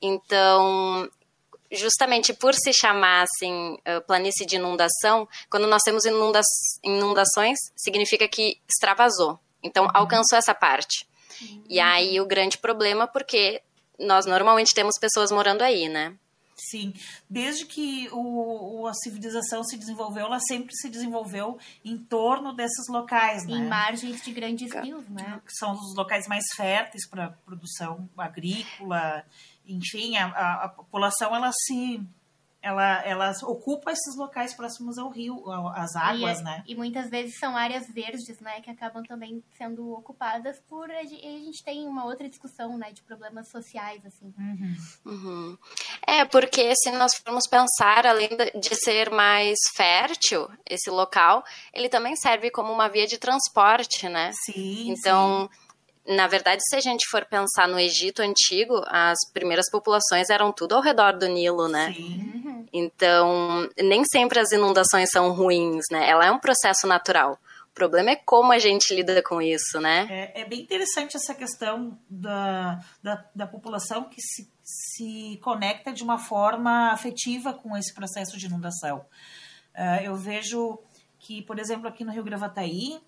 Então, 0.03 1.09
justamente 1.77 2.33
por 2.33 2.55
se 2.55 2.73
chamar 2.73 3.25
assim 3.25 3.77
planície 4.07 4.47
de 4.47 4.57
inundação, 4.57 5.29
quando 5.51 5.67
nós 5.67 5.83
temos 5.83 6.05
inunda 6.05 6.41
inundações, 6.83 7.59
significa 7.77 8.27
que 8.29 8.61
extravasou. 8.69 9.39
Então, 9.63 9.85
uhum. 9.85 9.91
alcançou 9.95 10.39
essa 10.39 10.55
parte. 10.55 11.07
Uhum. 11.41 11.65
E 11.69 11.81
aí 11.81 12.21
o 12.21 12.27
grande 12.27 12.59
problema, 12.59 13.07
porque 13.07 13.63
nós 13.99 14.27
normalmente 14.27 14.75
temos 14.75 14.99
pessoas 14.99 15.31
morando 15.31 15.63
aí, 15.63 15.89
né? 15.89 16.15
Sim, 16.57 16.95
desde 17.29 17.67
que 17.67 18.09
o, 18.13 18.87
a 18.87 18.95
civilização 18.95 19.65
se 19.65 19.77
desenvolveu, 19.77 20.27
ela 20.27 20.39
sempre 20.39 20.75
se 20.75 20.89
desenvolveu 20.89 21.59
em 21.85 21.99
torno 21.99 22.55
desses 22.55 22.89
locais, 22.89 23.45
né? 23.45 23.55
Em 23.55 23.67
margens 23.67 24.23
de 24.23 24.33
grandes 24.33 24.73
rios, 24.73 25.09
né? 25.09 25.41
Que 25.45 25.53
são 25.53 25.73
os 25.73 25.95
locais 25.97 26.29
mais 26.29 26.45
férteis 26.57 27.09
para 27.09 27.31
produção 27.45 28.09
agrícola 28.17 29.25
enfim, 29.67 30.17
a, 30.17 30.65
a, 30.65 30.69
população 30.69 31.35
ela 31.35 31.51
se 31.53 32.01
ela, 32.65 33.03
ela 33.05 33.33
ocupa 33.43 33.93
esses 33.93 34.17
locais 34.17 34.55
próximos 34.55 34.97
ao 34.97 35.11
rio, 35.11 35.45
às 35.75 35.95
águas, 35.95 36.41
e, 36.41 36.43
né? 36.43 36.65
E 36.67 36.75
muitas 36.75 37.11
vezes 37.11 37.39
são 37.39 37.55
áreas 37.55 37.87
verdes, 37.93 38.41
né, 38.41 38.63
que 38.63 38.71
acabam 38.71 39.03
também 39.03 39.45
sendo 39.59 39.93
ocupadas 39.93 40.59
por 40.67 40.91
a 40.91 41.05
gente 41.05 41.63
tem 41.63 41.87
uma 41.87 42.07
outra 42.07 42.27
discussão, 42.27 42.79
né, 42.79 42.91
de 42.91 43.03
problemas 43.03 43.51
sociais, 43.51 44.01
assim. 44.07 44.33
Uhum. 44.39 44.77
Uhum. 45.05 45.59
É, 46.07 46.25
porque 46.25 46.75
se 46.77 46.91
nós 46.93 47.15
formos 47.17 47.47
pensar, 47.47 48.07
além 48.07 48.31
de 48.59 48.75
ser 48.77 49.11
mais 49.11 49.59
fértil 49.77 50.49
esse 50.65 50.89
local, 50.89 51.45
ele 51.71 51.91
também 51.91 52.17
serve 52.17 52.51
como 52.51 52.73
uma 52.73 52.89
via 52.89 53.07
de 53.07 53.19
transporte, 53.19 54.09
né? 54.09 54.31
Sim. 54.47 54.91
Então. 54.91 55.51
Sim 55.53 55.64
na 56.07 56.27
verdade, 56.27 56.63
se 56.69 56.77
a 56.77 56.81
gente 56.81 57.09
for 57.09 57.25
pensar 57.25 57.67
no 57.67 57.79
Egito 57.79 58.21
antigo, 58.21 58.83
as 58.87 59.19
primeiras 59.33 59.71
populações 59.71 60.29
eram 60.29 60.53
tudo 60.53 60.75
ao 60.75 60.83
redor 60.83 61.17
do 61.17 61.27
Nilo, 61.27 61.67
né? 61.69 61.93
Sim. 61.95 62.33
Uhum. 62.35 62.67
Então, 62.73 63.69
nem 63.79 64.05
sempre 64.05 64.39
as 64.39 64.53
inundações 64.53 65.09
são 65.11 65.33
ruins, 65.33 65.85
né? 65.91 66.09
Ela 66.09 66.27
é 66.27 66.31
um 66.31 66.39
processo 66.39 66.87
natural. 66.87 67.39
O 67.71 67.75
problema 67.75 68.11
é 68.11 68.17
como 68.17 68.53
a 68.53 68.59
gente 68.59 68.95
lida 68.95 69.23
com 69.23 69.41
isso, 69.41 69.81
né? 69.81 70.07
É, 70.11 70.43
é 70.43 70.45
bem 70.45 70.61
interessante 70.61 71.17
essa 71.17 71.35
questão 71.35 71.99
da, 72.09 72.81
da, 73.03 73.25
da 73.35 73.47
população 73.47 74.05
que 74.05 74.21
se, 74.21 74.49
se 74.63 75.41
conecta 75.43 75.93
de 75.93 76.03
uma 76.03 76.19
forma 76.19 76.93
afetiva 76.93 77.53
com 77.55 77.77
esse 77.77 77.95
processo 77.95 78.37
de 78.37 78.47
inundação. 78.47 78.99
Uh, 79.75 80.05
eu 80.05 80.15
vejo 80.15 80.79
que, 81.19 81.43
por 81.43 81.59
exemplo, 81.59 81.89
aqui 81.89 82.05
no 82.05 82.13
Rio 82.13 82.23
Gravataí, 82.23 83.01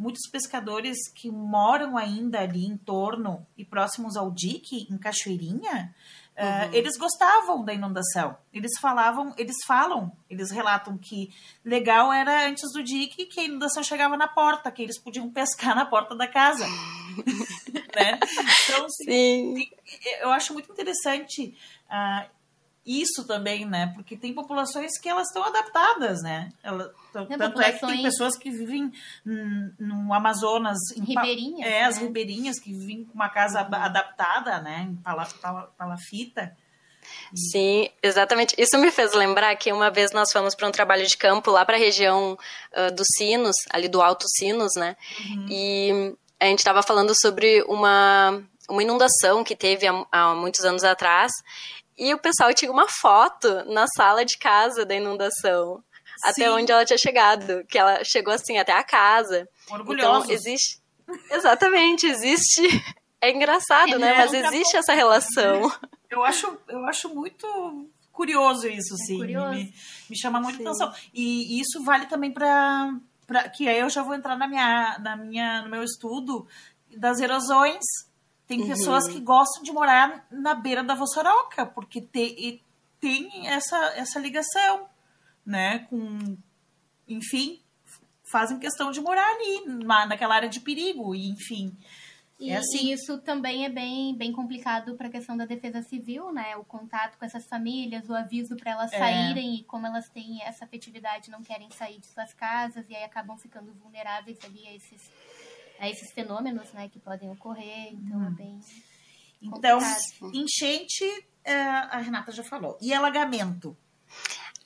muitos 0.00 0.30
pescadores 0.30 0.96
que 1.14 1.30
moram 1.30 1.98
ainda 1.98 2.40
ali 2.40 2.64
em 2.64 2.74
torno 2.74 3.46
e 3.54 3.66
próximos 3.66 4.16
ao 4.16 4.30
dique, 4.30 4.88
em 4.90 4.96
Cachoeirinha, 4.96 5.94
eh, 6.34 6.64
uhum. 6.64 6.70
uh, 6.70 6.74
eles 6.74 6.96
gostavam 6.96 7.62
da 7.62 7.74
inundação. 7.74 8.34
Eles 8.50 8.78
falavam, 8.80 9.34
eles 9.36 9.56
falam, 9.66 10.10
eles 10.30 10.50
relatam 10.50 10.96
que 10.96 11.30
legal 11.62 12.10
era 12.10 12.48
antes 12.48 12.72
do 12.72 12.82
dique 12.82 13.26
que 13.26 13.40
a 13.40 13.44
inundação 13.44 13.82
chegava 13.82 14.16
na 14.16 14.26
porta, 14.26 14.70
que 14.70 14.82
eles 14.82 14.98
podiam 14.98 15.28
pescar 15.30 15.76
na 15.76 15.84
porta 15.84 16.16
da 16.16 16.26
casa. 16.26 16.64
né? 17.94 18.18
Então, 18.64 18.86
assim, 18.86 19.54
Sim. 19.54 19.70
eu 20.22 20.30
acho 20.30 20.54
muito 20.54 20.72
interessante 20.72 21.54
uh, 21.90 22.39
isso 22.84 23.26
também, 23.26 23.66
né? 23.66 23.92
Porque 23.94 24.16
tem 24.16 24.32
populações 24.32 24.98
que 24.98 25.08
elas 25.08 25.28
estão 25.28 25.44
adaptadas, 25.44 26.22
né? 26.22 26.50
Ela, 26.62 26.92
tanto 27.12 27.28
populações... 27.28 27.66
é 27.66 27.72
que 27.72 27.86
tem 27.86 28.02
pessoas 28.02 28.36
que 28.36 28.50
vivem 28.50 28.90
no 29.78 30.12
Amazonas, 30.14 30.78
em 30.96 31.04
ribeirinhas, 31.04 31.66
é, 31.66 31.70
né? 31.70 31.84
as 31.84 31.98
ribeirinhas 31.98 32.58
que 32.58 32.72
vivem 32.72 33.04
com 33.04 33.14
uma 33.14 33.28
casa 33.28 33.62
uhum. 33.62 33.74
adaptada, 33.74 34.60
né? 34.60 34.88
Em 34.90 34.96
palafita. 35.76 36.56
Sim, 37.34 37.88
exatamente. 38.02 38.54
Isso 38.58 38.78
me 38.78 38.90
fez 38.90 39.12
lembrar 39.12 39.54
que 39.56 39.72
uma 39.72 39.90
vez 39.90 40.12
nós 40.12 40.30
fomos 40.32 40.54
para 40.54 40.68
um 40.68 40.72
trabalho 40.72 41.06
de 41.06 41.16
campo 41.16 41.50
lá 41.50 41.64
para 41.64 41.76
a 41.76 41.80
região 41.80 42.38
uh, 42.72 42.94
dos 42.94 43.06
Sinos, 43.16 43.56
ali 43.70 43.88
do 43.88 44.02
Alto 44.02 44.26
Sinos, 44.28 44.72
né? 44.76 44.96
Uhum. 45.24 45.46
E 45.48 46.16
a 46.38 46.46
gente 46.46 46.58
estava 46.58 46.82
falando 46.82 47.12
sobre 47.20 47.62
uma, 47.68 48.42
uma 48.68 48.82
inundação 48.82 49.44
que 49.44 49.54
teve 49.54 49.86
há, 49.86 50.06
há 50.10 50.34
muitos 50.34 50.64
anos 50.64 50.84
atrás 50.84 51.30
e 51.96 52.14
o 52.14 52.18
pessoal 52.18 52.52
tinha 52.54 52.70
uma 52.70 52.88
foto 52.88 53.64
na 53.66 53.86
sala 53.86 54.24
de 54.24 54.38
casa 54.38 54.84
da 54.84 54.94
inundação. 54.94 55.82
Sim. 56.24 56.30
Até 56.30 56.50
onde 56.50 56.72
ela 56.72 56.84
tinha 56.84 56.98
chegado. 56.98 57.64
Que 57.66 57.78
ela 57.78 58.02
chegou 58.04 58.32
assim 58.32 58.58
até 58.58 58.72
a 58.72 58.82
casa. 58.82 59.48
Orgulhosos. 59.70 60.24
Então, 60.24 60.34
existe. 60.34 60.80
Exatamente, 61.30 62.06
existe. 62.06 62.62
É 63.20 63.30
engraçado, 63.30 63.94
é, 63.94 63.98
né? 63.98 64.14
Mas 64.16 64.32
existe 64.32 64.76
essa 64.76 64.94
relação. 64.94 65.70
Eu 66.08 66.24
acho, 66.24 66.58
eu 66.68 66.84
acho 66.86 67.08
muito 67.14 67.46
curioso 68.10 68.66
isso, 68.66 68.94
é 68.94 69.06
sim. 69.06 69.18
Curioso. 69.18 69.50
Me, 69.50 69.74
me, 70.08 70.18
chama 70.18 70.40
muito 70.40 70.56
sim. 70.56 70.66
atenção. 70.66 70.92
E 71.12 71.60
isso 71.60 71.82
vale 71.84 72.06
também 72.06 72.32
para 72.32 72.98
que 73.54 73.68
aí 73.68 73.78
eu 73.78 73.90
já 73.90 74.02
vou 74.02 74.14
entrar 74.14 74.36
na 74.36 74.48
minha, 74.48 74.98
na 74.98 75.16
minha, 75.16 75.62
no 75.62 75.68
meu 75.68 75.82
estudo 75.82 76.46
das 76.96 77.20
erosões 77.20 77.84
tem 78.50 78.62
uhum. 78.62 78.66
pessoas 78.66 79.06
que 79.06 79.20
gostam 79.20 79.62
de 79.62 79.70
morar 79.70 80.26
na 80.28 80.54
beira 80.54 80.82
da 80.82 80.96
Vossoroca, 80.96 81.64
porque 81.64 82.00
te, 82.00 82.60
tem 82.98 83.46
essa, 83.46 83.76
essa 83.94 84.18
ligação, 84.18 84.88
né? 85.46 85.86
Com, 85.88 86.36
enfim, 87.06 87.60
fazem 88.28 88.58
questão 88.58 88.90
de 88.90 89.00
morar 89.00 89.24
ali, 89.36 89.84
na, 89.84 90.04
naquela 90.04 90.34
área 90.34 90.48
de 90.48 90.58
perigo, 90.58 91.14
e 91.14 91.28
enfim. 91.28 91.76
E, 92.40 92.50
é 92.50 92.56
assim. 92.56 92.88
e 92.88 92.92
isso 92.92 93.18
também 93.18 93.66
é 93.66 93.68
bem, 93.68 94.16
bem 94.16 94.32
complicado 94.32 94.96
para 94.96 95.06
a 95.06 95.10
questão 95.10 95.36
da 95.36 95.44
defesa 95.44 95.80
civil, 95.82 96.32
né? 96.32 96.56
O 96.56 96.64
contato 96.64 97.18
com 97.18 97.24
essas 97.24 97.46
famílias, 97.46 98.08
o 98.08 98.14
aviso 98.14 98.56
para 98.56 98.72
elas 98.72 98.92
é. 98.92 98.98
saírem 98.98 99.54
e 99.54 99.62
como 99.62 99.86
elas 99.86 100.08
têm 100.08 100.42
essa 100.42 100.64
afetividade, 100.64 101.30
não 101.30 101.40
querem 101.44 101.70
sair 101.70 102.00
de 102.00 102.06
suas 102.08 102.34
casas 102.34 102.84
e 102.90 102.96
aí 102.96 103.04
acabam 103.04 103.38
ficando 103.38 103.72
vulneráveis 103.74 104.38
ali 104.44 104.66
a 104.66 104.74
esses 104.74 105.08
a 105.80 105.88
esses 105.88 106.12
fenômenos 106.12 106.70
né, 106.72 106.88
que 106.88 107.00
podem 107.00 107.30
ocorrer. 107.30 107.92
Então 107.92 108.18
hum. 108.18 108.26
é 108.26 108.30
bem. 108.30 108.60
Então, 109.42 109.78
enchente, 110.34 111.04
é, 111.42 111.54
a 111.54 111.96
Renata 111.96 112.30
já 112.30 112.44
falou. 112.44 112.76
E 112.80 112.92
alagamento? 112.92 113.74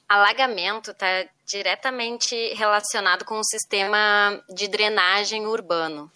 Alagamento 0.09 0.90
está 0.90 1.26
diretamente 1.47 2.35
relacionado 2.54 3.25
com 3.25 3.38
o 3.38 3.44
sistema 3.44 4.42
de 4.52 4.66
drenagem 4.66 5.47
urbano. 5.47 6.11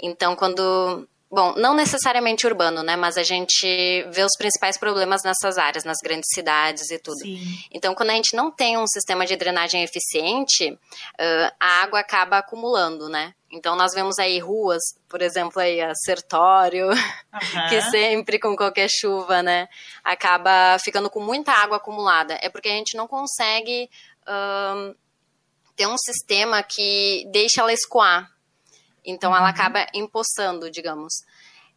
Então, 0.00 0.34
quando 0.34 1.08
Bom, 1.34 1.54
não 1.56 1.74
necessariamente 1.74 2.46
urbano, 2.46 2.82
né? 2.82 2.94
Mas 2.94 3.16
a 3.16 3.22
gente 3.22 3.66
vê 4.10 4.22
os 4.22 4.36
principais 4.36 4.76
problemas 4.76 5.22
nessas 5.24 5.56
áreas, 5.56 5.82
nas 5.82 5.96
grandes 6.04 6.28
cidades 6.34 6.90
e 6.90 6.98
tudo. 6.98 7.20
Sim. 7.20 7.40
Então, 7.72 7.94
quando 7.94 8.10
a 8.10 8.14
gente 8.14 8.36
não 8.36 8.50
tem 8.50 8.76
um 8.76 8.86
sistema 8.86 9.24
de 9.24 9.34
drenagem 9.34 9.82
eficiente, 9.82 10.70
uh, 10.70 11.54
a 11.58 11.82
água 11.84 12.00
acaba 12.00 12.36
acumulando, 12.36 13.08
né? 13.08 13.32
Então, 13.52 13.76
nós 13.76 13.92
vemos 13.92 14.18
aí 14.18 14.38
ruas, 14.38 14.80
por 15.06 15.20
exemplo, 15.20 15.60
aí 15.60 15.78
a 15.78 15.94
Sertório, 15.94 16.88
uhum. 16.88 16.94
que 17.68 17.82
sempre 17.82 18.38
com 18.38 18.56
qualquer 18.56 18.88
chuva, 18.88 19.42
né? 19.42 19.68
Acaba 20.02 20.78
ficando 20.82 21.10
com 21.10 21.20
muita 21.20 21.52
água 21.52 21.76
acumulada. 21.76 22.38
É 22.40 22.48
porque 22.48 22.70
a 22.70 22.72
gente 22.72 22.96
não 22.96 23.06
consegue 23.06 23.90
uh, 24.22 24.96
ter 25.76 25.86
um 25.86 25.98
sistema 25.98 26.62
que 26.62 27.28
deixe 27.30 27.60
ela 27.60 27.72
escoar. 27.72 28.32
Então 29.04 29.32
uhum. 29.32 29.36
ela 29.36 29.50
acaba 29.50 29.86
empoçando, 29.92 30.70
digamos. 30.70 31.12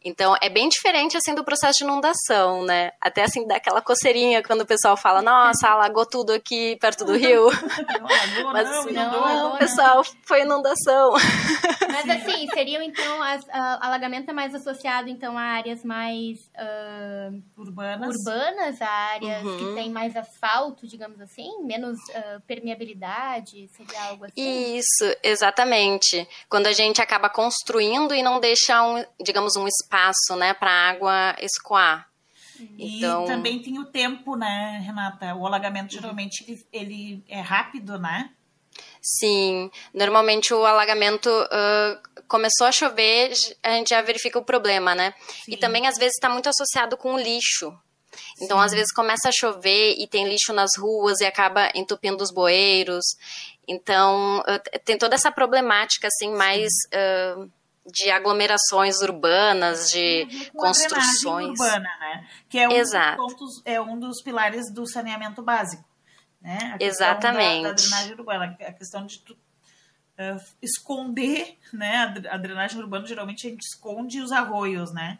Então, 0.06 0.36
é 0.40 0.48
bem 0.48 0.68
diferente, 0.68 1.16
assim, 1.16 1.34
do 1.34 1.42
processo 1.42 1.78
de 1.78 1.84
inundação, 1.84 2.64
né? 2.64 2.92
Até, 3.00 3.24
assim, 3.24 3.44
daquela 3.44 3.82
coceirinha 3.82 4.40
quando 4.40 4.60
o 4.60 4.66
pessoal 4.66 4.96
fala, 4.96 5.20
nossa, 5.20 5.68
alagou 5.68 6.06
tudo 6.06 6.32
aqui 6.32 6.76
perto 6.80 7.04
do 7.04 7.16
rio. 7.16 7.48
Não, 8.38 8.52
Mas, 8.52 8.70
assim, 8.70 8.92
não, 8.92 9.10
não, 9.10 9.50
não, 9.50 9.58
pessoal, 9.58 10.04
foi 10.24 10.42
inundação. 10.42 11.12
Mas, 11.90 12.08
assim, 12.08 12.46
seriam, 12.50 12.82
então, 12.82 13.22
as, 13.22 13.42
uh, 13.42 13.78
alagamento 13.80 14.30
é 14.30 14.32
mais 14.32 14.54
associado, 14.54 15.08
então, 15.08 15.36
a 15.36 15.42
áreas 15.42 15.84
mais... 15.84 16.38
Uh, 16.54 17.42
urbanas. 17.56 18.14
Urbanas, 18.16 18.80
a 18.80 18.88
áreas 18.88 19.42
uhum. 19.42 19.58
que 19.58 19.74
tem 19.74 19.90
mais 19.90 20.14
asfalto, 20.16 20.86
digamos 20.86 21.20
assim, 21.20 21.62
menos 21.62 21.98
uh, 22.10 22.40
permeabilidade, 22.46 23.68
seria 23.76 24.02
algo 24.04 24.26
assim? 24.26 24.76
Isso, 24.76 25.16
exatamente. 25.22 26.28
Quando 26.48 26.66
a 26.66 26.72
gente 26.72 27.00
acaba 27.00 27.28
construindo 27.28 28.14
e 28.14 28.22
não 28.22 28.38
deixa, 28.38 28.82
um, 28.82 29.04
digamos, 29.20 29.56
um 29.56 29.66
espaço 29.66 29.95
espaço, 29.96 30.36
né, 30.36 30.52
para 30.52 30.70
a 30.70 30.88
água 30.90 31.36
escoar. 31.40 32.08
E 32.78 32.98
então... 32.98 33.24
também 33.24 33.60
tem 33.60 33.78
o 33.78 33.86
tempo, 33.86 34.36
né, 34.36 34.82
Renata? 34.84 35.34
O 35.34 35.46
alagamento 35.46 35.92
geralmente 35.92 36.44
ele, 36.48 36.66
ele 36.72 37.24
é 37.28 37.40
rápido, 37.40 37.98
né? 37.98 38.30
Sim, 39.00 39.70
normalmente 39.92 40.52
o 40.52 40.64
alagamento 40.64 41.28
uh, 41.28 42.24
começou 42.26 42.66
a 42.66 42.72
chover, 42.72 43.32
a 43.62 43.70
gente 43.72 43.90
já 43.90 44.02
verifica 44.02 44.38
o 44.38 44.44
problema, 44.44 44.94
né? 44.94 45.14
Sim. 45.44 45.52
E 45.52 45.56
também 45.56 45.86
às 45.86 45.96
vezes 45.96 46.14
está 46.14 46.28
muito 46.28 46.48
associado 46.48 46.96
com 46.96 47.14
o 47.14 47.18
lixo. 47.18 47.72
Então, 48.40 48.58
Sim. 48.58 48.64
às 48.64 48.72
vezes 48.72 48.92
começa 48.92 49.28
a 49.28 49.32
chover 49.32 49.94
e 49.98 50.06
tem 50.06 50.26
lixo 50.26 50.52
nas 50.52 50.70
ruas 50.78 51.20
e 51.20 51.26
acaba 51.26 51.70
entupindo 51.74 52.22
os 52.22 52.30
bueiros. 52.30 53.04
Então, 53.68 54.40
uh, 54.40 54.80
tem 54.84 54.96
toda 54.96 55.14
essa 55.14 55.30
problemática, 55.30 56.08
assim, 56.08 56.34
mais 56.34 56.70
uh, 56.94 57.50
de 57.92 58.10
aglomerações 58.10 59.00
urbanas, 59.00 59.90
de 59.90 60.50
construções. 60.54 61.58
urbana, 61.58 61.88
né? 62.00 62.28
Que 62.48 62.58
é 62.58 62.68
um, 62.68 62.72
Exato. 62.72 63.16
Dos 63.16 63.32
pontos, 63.32 63.62
é 63.64 63.80
um 63.80 63.98
dos 63.98 64.22
pilares 64.22 64.72
do 64.72 64.86
saneamento 64.86 65.42
básico. 65.42 65.84
Né? 66.40 66.76
A 66.78 66.84
Exatamente. 66.84 67.62
Da, 67.62 67.68
da, 67.70 67.74
drenagem 67.74 68.12
urbana, 68.12 68.56
a 68.60 68.72
questão 68.72 69.06
de 69.06 69.18
tu, 69.20 69.32
uh, 69.32 70.44
esconder, 70.62 71.58
né? 71.72 72.14
A 72.30 72.36
drenagem 72.36 72.78
urbana 72.78 73.06
geralmente 73.06 73.46
a 73.46 73.50
gente 73.50 73.62
esconde 73.62 74.20
os 74.20 74.32
arroios, 74.32 74.92
né? 74.92 75.18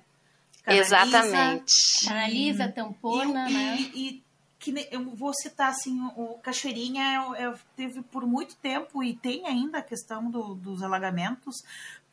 Canaliza, 0.62 0.96
Exatamente. 0.96 1.74
Canaliza, 2.04 2.68
tampona, 2.68 3.48
e, 3.48 3.52
né? 3.52 3.76
E, 3.94 4.08
e, 4.08 4.26
que 4.58 4.88
eu 4.90 5.14
vou 5.14 5.32
citar 5.32 5.68
assim, 5.68 6.00
o 6.16 6.38
Cachoeirinha 6.42 7.14
eu, 7.14 7.36
eu, 7.36 7.58
teve 7.76 8.02
por 8.02 8.26
muito 8.26 8.56
tempo 8.56 9.02
e 9.02 9.14
tem 9.14 9.46
ainda 9.46 9.78
a 9.78 9.82
questão 9.82 10.28
do, 10.28 10.54
dos 10.54 10.82
alagamentos, 10.82 11.62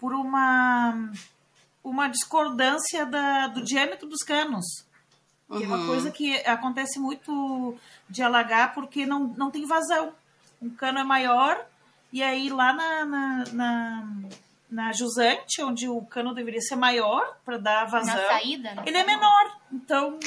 por 0.04 0.14
uma, 0.14 1.10
uma 1.82 2.10
discordância 2.10 3.06
da, 3.06 3.48
do 3.48 3.64
diâmetro 3.64 4.06
dos 4.06 4.22
canos. 4.22 4.86
Uhum. 5.48 5.58
Que 5.58 5.64
é 5.64 5.68
uma 5.68 5.86
coisa 5.86 6.12
que 6.12 6.36
acontece 6.46 7.00
muito 7.00 7.78
de 8.10 8.22
alagar 8.22 8.74
porque 8.74 9.06
não, 9.06 9.30
não 9.38 9.50
tem 9.50 9.66
vazão. 9.66 10.12
Um 10.62 10.70
cano 10.70 11.00
é 11.00 11.06
maior 11.06 11.66
e 12.12 12.22
aí 12.22 12.50
lá 12.50 12.74
na, 12.74 13.06
na, 13.06 13.44
na, 13.54 14.08
na 14.70 14.92
jusante, 14.92 15.64
onde 15.64 15.88
o 15.88 16.02
cano 16.02 16.34
deveria 16.34 16.60
ser 16.60 16.76
maior 16.76 17.38
para 17.46 17.58
dar 17.58 17.86
vazão, 17.86 18.14
na 18.14 18.28
saída, 18.28 18.84
ele 18.86 18.98
é 18.98 19.06
menor. 19.06 19.58
Então 19.72 20.20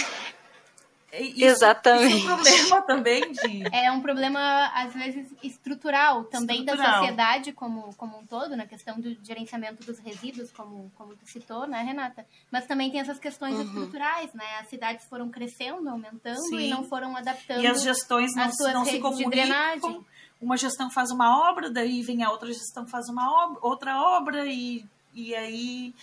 isso, 1.12 1.44
Exatamente. 1.44 2.16
Isso 2.16 2.28
é 2.28 2.34
um 2.34 2.36
problema 2.36 2.82
também 2.82 3.32
de... 3.32 3.74
É 3.74 3.90
um 3.92 4.00
problema, 4.00 4.70
às 4.74 4.92
vezes, 4.92 5.32
estrutural 5.42 6.24
também 6.24 6.60
estrutural. 6.60 6.90
da 6.90 6.98
sociedade 6.98 7.52
como, 7.52 7.94
como 7.96 8.18
um 8.18 8.26
todo, 8.26 8.56
na 8.56 8.66
questão 8.66 9.00
do 9.00 9.16
gerenciamento 9.22 9.84
dos 9.84 9.98
resíduos, 9.98 10.50
como, 10.50 10.90
como 10.96 11.14
tu 11.14 11.26
citou, 11.26 11.66
né, 11.66 11.82
Renata? 11.82 12.26
Mas 12.50 12.66
também 12.66 12.90
tem 12.90 13.00
essas 13.00 13.18
questões 13.18 13.54
uhum. 13.54 13.62
estruturais, 13.62 14.32
né? 14.34 14.44
As 14.60 14.68
cidades 14.68 15.06
foram 15.06 15.30
crescendo, 15.30 15.88
aumentando 15.88 16.48
Sim. 16.48 16.58
e 16.58 16.70
não 16.70 16.84
foram 16.84 17.16
adaptando 17.16 17.62
E 17.62 17.66
as 17.66 17.82
gestões 17.82 18.34
não, 18.34 18.44
as 18.44 18.56
suas 18.56 18.74
não 18.74 18.84
se 18.84 18.98
comunicam. 18.98 20.04
Uma 20.40 20.56
gestão 20.56 20.90
faz 20.90 21.10
uma 21.10 21.48
obra, 21.48 21.70
daí 21.70 22.02
vem 22.02 22.22
a 22.22 22.30
outra 22.30 22.52
gestão 22.52 22.86
faz 22.86 23.08
uma 23.08 23.44
obra, 23.44 23.58
outra 23.62 23.98
obra 23.98 24.46
e, 24.46 24.84
e 25.14 25.34
aí 25.34 25.94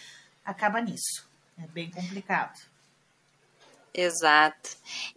acaba 0.43 0.81
nisso. 0.81 1.27
É 1.57 1.67
bem 1.67 1.91
complicado. 1.91 2.73
Exato. 3.93 4.71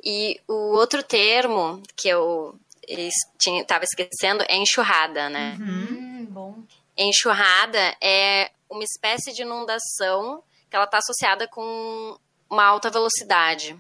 E 0.04 0.40
o 0.47 0.75
outro 0.75 1.02
termo 1.02 1.83
que 1.97 2.09
eu 2.09 2.59
estava 2.87 3.85
esquecendo 3.85 4.45
é 4.49 4.56
enxurrada, 4.56 5.28
né? 5.28 5.56
Uhum, 5.59 6.26
bom. 6.28 6.62
Enxurrada 6.97 7.97
é 8.00 8.50
uma 8.68 8.85
espécie 8.85 9.33
de 9.33 9.42
inundação 9.42 10.42
que 10.68 10.76
ela 10.76 10.85
está 10.85 10.99
associada 10.99 11.49
com 11.49 12.18
uma 12.50 12.64
alta 12.64 12.90
velocidade. 12.90 13.76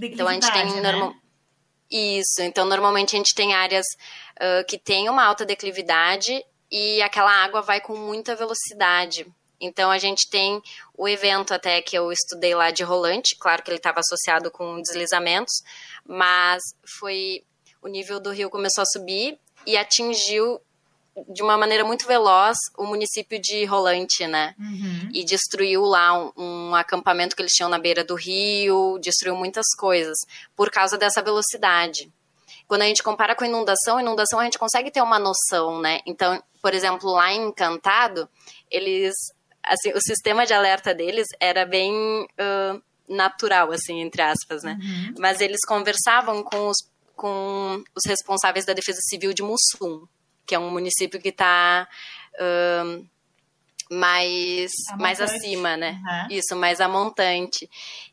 Então 0.00 0.28
a 0.28 0.32
gente 0.32 0.52
tem 0.52 0.80
né? 0.80 0.92
normal... 0.92 1.14
isso. 1.90 2.40
Então 2.42 2.64
normalmente 2.64 3.14
a 3.14 3.18
gente 3.18 3.34
tem 3.34 3.54
áreas 3.54 3.86
uh, 4.36 4.64
que 4.66 4.78
tem 4.78 5.08
uma 5.08 5.24
alta 5.24 5.44
declividade 5.44 6.44
e 6.70 7.00
aquela 7.02 7.32
água 7.32 7.62
vai 7.62 7.80
com 7.80 7.96
muita 7.96 8.34
velocidade. 8.34 9.26
Então 9.60 9.90
a 9.90 9.98
gente 9.98 10.28
tem 10.28 10.60
o 10.96 11.08
evento 11.08 11.52
até 11.52 11.80
que 11.80 11.96
eu 11.96 12.12
estudei 12.12 12.54
lá 12.54 12.70
de 12.70 12.82
rolante, 12.82 13.36
claro 13.38 13.62
que 13.62 13.70
ele 13.70 13.78
estava 13.78 14.00
associado 14.00 14.50
com 14.50 14.80
deslizamentos, 14.80 15.62
mas 16.06 16.62
foi 16.98 17.42
o 17.82 17.88
nível 17.88 18.18
do 18.20 18.30
rio 18.30 18.50
começou 18.50 18.82
a 18.82 18.86
subir 18.86 19.38
e 19.66 19.76
atingiu 19.76 20.60
de 21.28 21.42
uma 21.42 21.56
maneira 21.56 21.84
muito 21.84 22.06
veloz 22.06 22.56
o 22.76 22.84
município 22.84 23.40
de 23.40 23.64
Rolante, 23.64 24.26
né? 24.26 24.54
Uhum. 24.58 25.08
E 25.14 25.24
destruiu 25.24 25.82
lá 25.82 26.12
um, 26.12 26.32
um, 26.36 26.74
acampamento 26.74 27.34
que 27.34 27.40
eles 27.40 27.52
tinham 27.52 27.70
na 27.70 27.78
beira 27.78 28.04
do 28.04 28.14
rio, 28.14 28.98
destruiu 29.00 29.34
muitas 29.34 29.66
coisas 29.78 30.18
por 30.54 30.70
causa 30.70 30.98
dessa 30.98 31.22
velocidade. 31.22 32.12
Quando 32.68 32.82
a 32.82 32.86
gente 32.86 33.02
compara 33.02 33.34
com 33.34 33.44
inundação, 33.44 34.00
inundação 34.00 34.40
a 34.40 34.44
gente 34.44 34.58
consegue 34.58 34.90
ter 34.90 35.00
uma 35.00 35.18
noção, 35.18 35.80
né? 35.80 36.00
Então, 36.04 36.42
por 36.60 36.74
exemplo, 36.74 37.10
lá 37.10 37.32
em 37.32 37.46
Encantado, 37.46 38.28
eles 38.70 39.14
assim, 39.66 39.92
o 39.92 40.00
sistema 40.00 40.46
de 40.46 40.54
alerta 40.54 40.94
deles 40.94 41.26
era 41.40 41.66
bem 41.66 41.92
uh, 42.24 42.82
natural, 43.08 43.72
assim, 43.72 44.00
entre 44.00 44.22
aspas, 44.22 44.62
né? 44.62 44.78
Uhum. 44.80 45.14
Mas 45.18 45.40
eles 45.40 45.60
conversavam 45.66 46.42
com 46.42 46.68
os, 46.68 46.76
com 47.14 47.82
os 47.94 48.02
responsáveis 48.06 48.64
da 48.64 48.72
Defesa 48.72 49.00
Civil 49.02 49.32
de 49.32 49.42
Mussum, 49.42 50.06
que 50.46 50.54
é 50.54 50.58
um 50.58 50.70
município 50.70 51.20
que 51.20 51.30
está 51.30 51.88
uh, 52.34 53.06
mais, 53.90 54.70
mais 54.98 55.20
acima, 55.20 55.76
né? 55.76 56.00
Uhum. 56.04 56.36
Isso, 56.36 56.56
mais 56.56 56.80
amontante. 56.80 57.68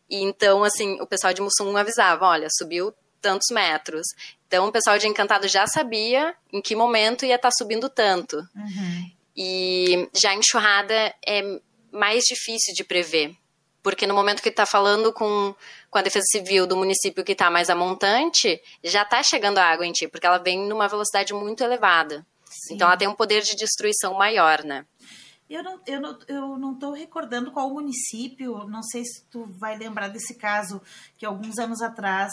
E 0.09 0.21
então, 0.21 0.63
assim, 0.63 0.99
o 1.01 1.07
pessoal 1.07 1.33
de 1.33 1.41
Mussum 1.41 1.75
avisava, 1.77 2.25
olha, 2.25 2.47
subiu 2.51 2.93
tantos 3.21 3.47
metros. 3.51 4.05
Então, 4.47 4.67
o 4.67 4.71
pessoal 4.71 4.99
de 4.99 5.07
Encantado 5.07 5.47
já 5.47 5.65
sabia 5.65 6.35
em 6.51 6.61
que 6.61 6.75
momento 6.75 7.25
ia 7.25 7.35
estar 7.35 7.49
tá 7.49 7.55
subindo 7.57 7.89
tanto. 7.89 8.37
Uhum. 8.37 9.11
E 9.35 10.09
já 10.13 10.31
a 10.31 10.35
enxurrada 10.35 11.13
é 11.25 11.59
mais 11.91 12.23
difícil 12.23 12.73
de 12.75 12.83
prever, 12.83 13.35
porque 13.81 14.07
no 14.07 14.13
momento 14.13 14.41
que 14.41 14.49
está 14.49 14.65
falando 14.65 15.11
com, 15.11 15.55
com 15.89 15.97
a 15.97 16.01
Defesa 16.01 16.25
Civil 16.31 16.65
do 16.65 16.77
município 16.77 17.23
que 17.23 17.33
está 17.33 17.49
mais 17.49 17.69
a 17.69 17.75
montante, 17.75 18.61
já 18.83 19.03
está 19.03 19.21
chegando 19.23 19.57
a 19.57 19.65
água 19.65 19.85
em 19.85 19.91
ti, 19.91 20.07
porque 20.07 20.25
ela 20.25 20.37
vem 20.37 20.67
numa 20.67 20.87
velocidade 20.87 21.33
muito 21.33 21.63
elevada. 21.63 22.25
Sim. 22.45 22.75
Então 22.75 22.87
ela 22.87 22.97
tem 22.97 23.07
um 23.07 23.15
poder 23.15 23.41
de 23.41 23.55
destruição 23.55 24.13
maior, 24.13 24.63
né? 24.63 24.85
Eu 25.49 25.61
não, 25.61 25.79
eu, 25.85 26.01
não, 26.01 26.17
eu 26.27 26.57
não 26.57 26.75
tô 26.75 26.91
recordando 26.91 27.51
qual 27.51 27.69
município, 27.69 28.65
não 28.67 28.81
sei 28.81 29.03
se 29.03 29.23
tu 29.29 29.45
vai 29.59 29.77
lembrar 29.77 30.07
desse 30.07 30.35
caso, 30.35 30.81
que 31.17 31.25
alguns 31.25 31.59
anos 31.59 31.81
atrás 31.81 32.31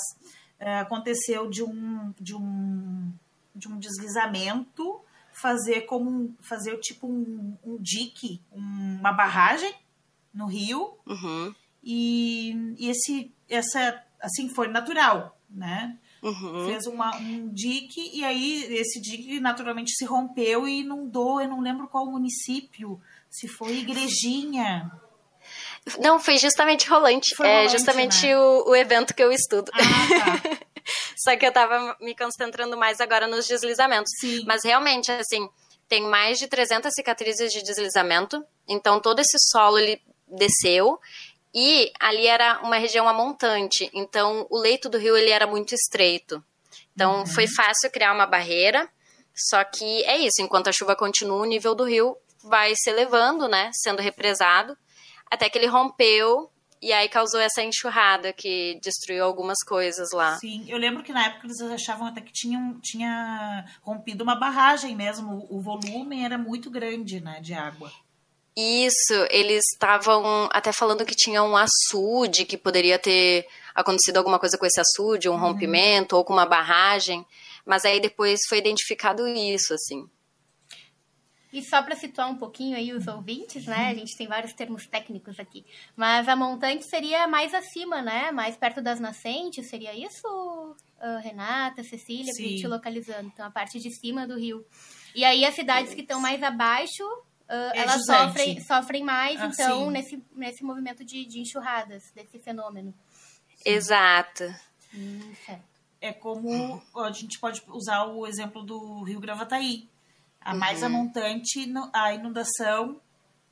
é, 0.59 0.79
aconteceu 0.79 1.49
de 1.51 1.63
um, 1.63 2.15
de 2.19 2.35
um, 2.35 3.13
de 3.55 3.69
um 3.69 3.79
deslizamento 3.79 5.03
fazer 5.41 5.83
como 5.83 6.35
fazer 6.41 6.77
tipo 6.79 7.07
um, 7.07 7.57
um 7.65 7.77
dique, 7.81 8.41
uma 8.53 9.13
barragem 9.13 9.73
no 10.33 10.47
rio. 10.47 10.99
Uhum. 11.07 11.55
E, 11.83 12.75
e 12.79 12.91
esse 12.91 13.33
essa 13.49 14.03
assim 14.21 14.49
foi 14.49 14.69
natural, 14.69 15.39
né? 15.49 15.97
Uhum. 16.23 16.67
Fez 16.67 16.87
uma, 16.87 17.17
um 17.17 17.49
dique 17.49 18.11
e 18.13 18.23
aí 18.23 18.65
esse 18.75 19.01
dique 19.01 19.41
naturalmente 19.41 19.93
se 19.97 20.05
rompeu 20.05 20.69
e 20.69 20.81
inundou. 20.81 21.41
Eu 21.41 21.49
não 21.49 21.61
lembro 21.61 21.89
qual 21.89 22.07
município, 22.07 23.01
se 23.31 23.49
foi 23.49 23.79
Igrejinha. 23.79 24.91
Não, 25.99 26.21
foi 26.21 26.37
justamente 26.37 26.89
Rolante. 26.89 27.35
Foi 27.35 27.49
é 27.49 27.57
rolante, 27.61 27.73
justamente 27.73 28.27
né? 28.27 28.37
o, 28.37 28.69
o 28.69 28.77
evento 28.77 29.15
que 29.15 29.23
eu 29.23 29.33
estudo. 29.33 29.73
Ah, 29.73 30.39
tá. 30.39 30.61
Só 31.17 31.37
que 31.37 31.47
eu 31.47 31.53
tava 31.53 31.97
me 32.01 32.15
concentrando 32.15 32.77
mais 32.77 33.01
agora 33.01 33.27
nos 33.27 33.47
deslizamentos. 33.47 34.11
Sim. 34.21 34.45
Mas 34.47 34.63
realmente, 34.65 35.11
assim, 35.13 35.49
tem 35.89 36.03
mais 36.03 36.39
de 36.39 36.47
300 36.49 36.93
cicatrizes 36.95 37.53
de 37.53 37.63
deslizamento. 37.63 38.45
Então, 38.69 39.01
todo 39.01 39.21
esse 39.21 39.37
solo, 39.51 39.79
ele 39.79 40.01
desceu. 40.29 40.99
E 41.53 41.93
ali 41.99 42.27
era 42.27 42.61
uma 42.63 42.77
região 42.77 43.09
amontante. 43.09 43.91
Então, 43.93 44.47
o 44.51 44.59
leito 44.59 44.89
do 44.89 44.99
rio, 44.99 45.17
ele 45.17 45.31
era 45.31 45.47
muito 45.47 45.75
estreito. 45.75 46.43
Então, 46.95 47.21
Uhum. 47.21 47.27
foi 47.27 47.47
fácil 47.49 47.91
criar 47.91 48.13
uma 48.13 48.27
barreira. 48.27 48.89
Só 49.35 49.63
que 49.65 50.05
é 50.05 50.19
isso, 50.19 50.41
enquanto 50.43 50.69
a 50.69 50.73
chuva 50.73 50.95
continua, 50.95 51.39
o 51.39 51.45
nível 51.45 51.75
do 51.75 51.85
rio 51.85 52.17
vai 52.45 52.73
se 52.77 52.91
elevando, 52.91 53.49
né? 53.49 53.71
Sendo 53.73 54.01
represado. 54.01 54.77
Até 55.31 55.49
que 55.49 55.57
ele 55.59 55.67
rompeu 55.67 56.51
e 56.83 56.93
aí 56.93 57.09
causou 57.09 57.41
essa 57.41 57.63
enxurrada 57.63 58.33
que 58.33 58.79
destruiu 58.83 59.25
algumas 59.25 59.59
coisas 59.67 60.11
lá. 60.13 60.39
Sim, 60.39 60.65
eu 60.67 60.79
lembro 60.79 61.03
que 61.03 61.13
na 61.13 61.27
época 61.27 61.47
eles 61.47 61.61
achavam 61.61 62.07
até 62.07 62.21
que 62.21 62.33
tinham, 62.33 62.81
tinha 62.81 63.65
rompido 63.83 64.25
uma 64.25 64.35
barragem 64.35 64.97
mesmo. 64.97 65.47
O 65.51 65.61
volume 65.61 66.25
era 66.25 66.39
muito 66.39 66.71
grande, 66.71 67.21
né, 67.21 67.41
de 67.41 67.53
água. 67.53 67.93
Isso, 68.57 69.15
eles 69.31 69.63
estavam 69.73 70.49
até 70.53 70.73
falando 70.73 71.05
que 71.05 71.15
tinha 71.15 71.43
um 71.43 71.57
açude, 71.57 72.45
que 72.45 72.57
poderia 72.57 72.99
ter 72.99 73.47
acontecido 73.75 74.17
alguma 74.17 74.39
coisa 74.39 74.59
com 74.59 74.67
esse 74.67 74.81
açude, 74.81 75.29
um 75.29 75.37
rompimento 75.37 76.17
ou 76.17 76.25
com 76.25 76.33
uma 76.33 76.47
barragem. 76.47 77.25
Mas 77.65 77.85
aí 77.85 78.01
depois 78.01 78.41
foi 78.49 78.59
identificado 78.59 79.29
isso, 79.29 79.75
assim. 79.75 80.09
E 81.53 81.63
só 81.63 81.83
para 81.83 81.97
situar 81.97 82.31
um 82.31 82.37
pouquinho 82.37 82.77
aí 82.77 82.93
os 82.93 83.07
ouvintes, 83.09 83.67
né? 83.67 83.89
A 83.89 83.95
gente 83.95 84.17
tem 84.17 84.27
vários 84.29 84.53
termos 84.53 84.87
técnicos 84.87 85.39
aqui. 85.41 85.67
Mas 85.97 86.29
a 86.29 86.37
montante 86.37 86.85
seria 86.89 87.27
mais 87.27 87.53
acima, 87.53 88.01
né? 88.01 88.31
Mais 88.31 88.57
perto 88.57 88.81
das 88.81 89.01
nascentes, 89.01 89.69
seria 89.69 89.93
isso, 89.95 90.27
uh, 90.29 91.19
Renata, 91.21 91.83
Cecília, 91.83 92.27
pra 92.33 92.35
Sim. 92.35 92.49
gente 92.51 92.67
localizando. 92.69 93.29
Então, 93.33 93.45
a 93.45 93.51
parte 93.51 93.81
de 93.81 93.91
cima 93.91 94.29
do 94.29 94.39
rio. 94.39 94.65
E 95.15 95.25
aí, 95.25 95.45
as 95.45 95.55
cidades 95.55 95.93
que 95.93 96.03
estão 96.03 96.21
mais 96.21 96.41
abaixo, 96.41 97.03
uh, 97.05 97.73
elas 97.75 97.97
jusante. 97.97 98.27
sofrem, 98.29 98.61
sofrem 98.61 99.03
mais, 99.05 99.41
Ah, 99.41 99.51
então, 99.53 99.87
sim. 99.87 99.91
nesse, 99.91 100.25
nesse 100.33 100.63
movimento 100.63 101.05
de, 101.05 101.25
de 101.27 101.41
enxurradas, 101.41 102.13
desse 102.15 102.39
fenômeno. 102.39 102.95
Exato. 103.65 104.45
Hum, 104.95 105.33
certo. 105.45 105.65
É 106.01 106.13
como 106.13 106.81
a 106.97 107.13
gente 107.13 107.39
pode 107.39 107.63
usar 107.69 108.05
o 108.07 108.27
exemplo 108.27 108.63
do 108.63 109.03
Rio 109.03 109.21
Gravataí. 109.21 109.89
A 110.41 110.55
mais 110.55 110.81
Uhum. 110.81 110.87
amontante, 110.87 111.67
no- 111.67 111.91
a 111.93 112.15
inundação, 112.15 113.01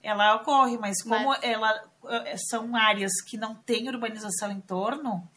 ela 0.02 0.34
ocorre, 0.36 0.78
mas 0.78 1.02
como 1.02 1.28
Mas- 1.30 1.42
ela 1.42 1.84
eh, 2.08 2.36
são 2.48 2.74
áreas 2.74 3.12
que 3.26 3.36
não 3.36 3.54
tem 3.54 3.88
urbanização 3.88 4.50
em 4.50 4.60
torno 4.60 5.28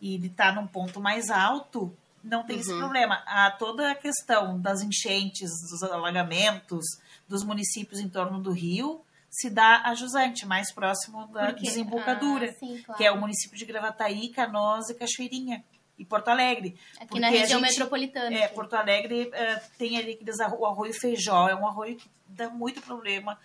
e 0.00 0.14
ele 0.14 0.26
está 0.26 0.52
num 0.52 0.66
ponto 0.66 1.00
mais 1.00 1.30
alto, 1.30 1.96
não 2.22 2.44
tem 2.44 2.58
esse 2.58 2.72
Uhum. 2.72 2.78
problema. 2.78 3.22
A 3.26 3.50
toda 3.52 3.90
a 3.90 3.94
questão 3.94 4.60
das 4.60 4.82
enchentes, 4.82 5.48
dos 5.70 5.82
alagamentos, 5.82 6.84
dos 7.28 7.42
municípios 7.44 8.00
em 8.00 8.08
torno 8.08 8.40
do 8.40 8.52
rio, 8.52 9.00
se 9.30 9.48
dá 9.48 9.82
a 9.84 9.94
jusante, 9.94 10.44
mais 10.44 10.72
próximo 10.72 11.26
da 11.28 11.46
Por 11.46 11.54
quê? 11.54 11.62
desembocadura, 11.62 12.50
Ah, 12.50 12.52
sim, 12.58 12.82
claro. 12.82 12.98
que 12.98 13.06
é 13.06 13.12
o 13.12 13.18
município 13.20 13.56
de 13.56 13.64
Gravataí, 13.64 14.28
Canoas 14.30 14.90
e 14.90 14.94
Cachoeirinha. 14.94 15.64
E 16.00 16.04
Porto 16.04 16.28
Alegre. 16.28 16.76
Aqui 16.96 17.06
porque 17.06 17.20
na 17.20 17.28
região 17.28 17.60
gente- 17.60 17.70
metropolitana. 17.70 18.34
É, 18.36 18.44
aqui. 18.44 18.54
Porto 18.54 18.74
Alegre 18.74 19.30
eh, 19.32 19.62
tem 19.78 19.98
ali 19.98 20.12
aqueles 20.12 20.40
arro- 20.40 20.58
o 20.60 20.66
arroio 20.66 20.92
feijó, 20.94 21.48
é 21.48 21.54
um 21.54 21.66
arroio 21.66 21.96
que 21.96 22.08
dá 22.26 22.48
muito 22.48 22.80
problema 22.82 23.38